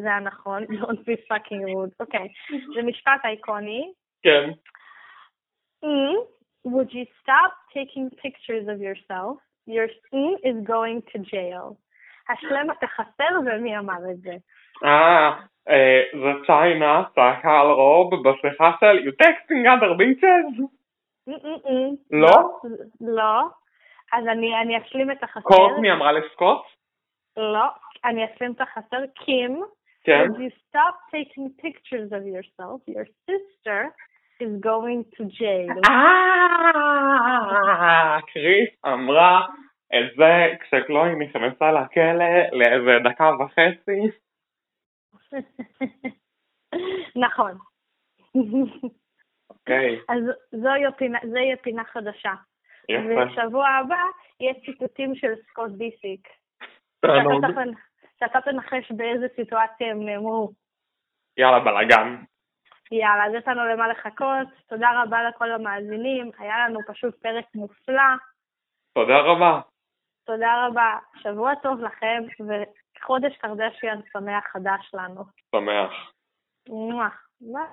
זה 0.00 0.12
הנכון, 0.12 0.62
Don't 0.80 1.00
be 1.00 1.16
fucking 1.32 1.62
rude. 1.68 1.94
אוקיי, 2.00 2.28
זה 2.74 2.82
משפט 2.82 3.20
אייקוני. 3.24 3.92
כן. 4.22 4.50
Mm. 5.84 6.38
would 6.64 6.92
you 6.92 7.06
stop 7.22 7.52
taking 7.72 8.10
pictures 8.10 8.66
of 8.68 8.80
yourself? 8.80 9.38
Your 9.68 9.88
son 10.10 10.32
is 10.42 10.56
going 10.66 11.02
to 11.12 11.18
jail. 11.18 11.76
השלם 12.28 12.70
אתה 12.70 12.86
חסר 12.86 13.38
ומי 13.46 13.78
אמר 13.78 14.10
את 14.10 14.20
זה? 14.20 14.32
אה, 14.84 15.30
זה 16.12 16.46
ציינה 16.46 17.02
צעקה 17.14 17.60
על 17.60 17.66
רוב 17.66 18.28
בשיחה 18.28 18.72
של 18.80 19.08
you 19.08 19.12
texting 19.22 19.66
other 19.66 19.92
bitches? 20.00 20.62
לא? 22.10 22.60
לא. 23.00 23.42
אז 24.12 24.26
אני 24.26 24.78
אשלים 24.78 25.10
את 25.10 25.22
החסר. 25.22 25.40
קורטני 25.40 25.92
אמרה 25.92 26.12
לסקוט? 26.12 26.62
לא. 27.36 27.66
אני 28.04 28.24
אשלים 28.24 28.52
את 28.52 28.60
החסר. 28.60 29.06
קים. 29.14 29.62
כן. 30.04 30.26
Would 30.26 30.38
you 30.38 30.50
stop 30.68 30.94
taking 31.10 31.48
pictures 31.62 32.12
of 32.12 32.26
yourself? 32.26 32.80
Your 32.86 33.06
sister 33.26 33.80
is 34.40 34.60
going 34.60 35.04
to 35.16 35.24
jail. 35.24 35.80
אה, 35.88 36.08
קריס 38.32 38.70
אמרה 38.86 39.46
את 39.94 40.16
זה 40.16 40.54
כשקלוי 40.60 41.14
נכנסה 41.14 41.72
לכלא 41.72 42.24
לאיזה 42.52 42.98
דקה 43.04 43.30
וחצי. 43.40 44.00
נכון. 47.24 47.52
אוקיי. 49.50 50.00
אז 50.08 50.22
זו 50.52 50.68
יהיה 51.36 51.56
פינה 51.62 51.84
חדשה. 51.84 52.32
יפה. 52.88 53.22
ובשבוע 53.22 53.68
הבא 53.68 54.02
יהיה 54.40 54.54
ציטוטים 54.54 55.14
של 55.14 55.32
סקוט 55.50 55.70
דיסיק. 55.70 56.28
שאתה 58.18 58.40
תנחש 58.40 58.92
באיזה 58.92 59.26
סיטואציה 59.36 59.90
הם 59.90 60.06
נאמרו. 60.06 60.52
יאללה, 61.36 61.60
בלאגן. 61.60 62.16
יאללה, 62.92 63.26
אז 63.26 63.32
יש 63.34 63.48
לנו 63.48 63.64
למה 63.64 63.88
לחכות. 63.88 64.48
תודה 64.66 64.88
רבה 65.02 65.28
לכל 65.28 65.52
המאזינים, 65.52 66.30
היה 66.38 66.68
לנו 66.68 66.80
פשוט 66.86 67.14
פרק 67.22 67.44
מופלא. 67.54 68.02
תודה 68.94 69.18
רבה. 69.18 69.60
תודה 70.24 70.66
רבה. 70.66 70.98
שבוע 71.22 71.54
טוב 71.54 71.80
לכם, 71.80 72.22
וחודש 72.40 73.36
קרדשיאן 73.36 74.00
שמח 74.12 74.44
חדש 74.52 74.94
לנו. 74.94 75.24
שמח. 75.56 76.12
ביי. 77.40 77.62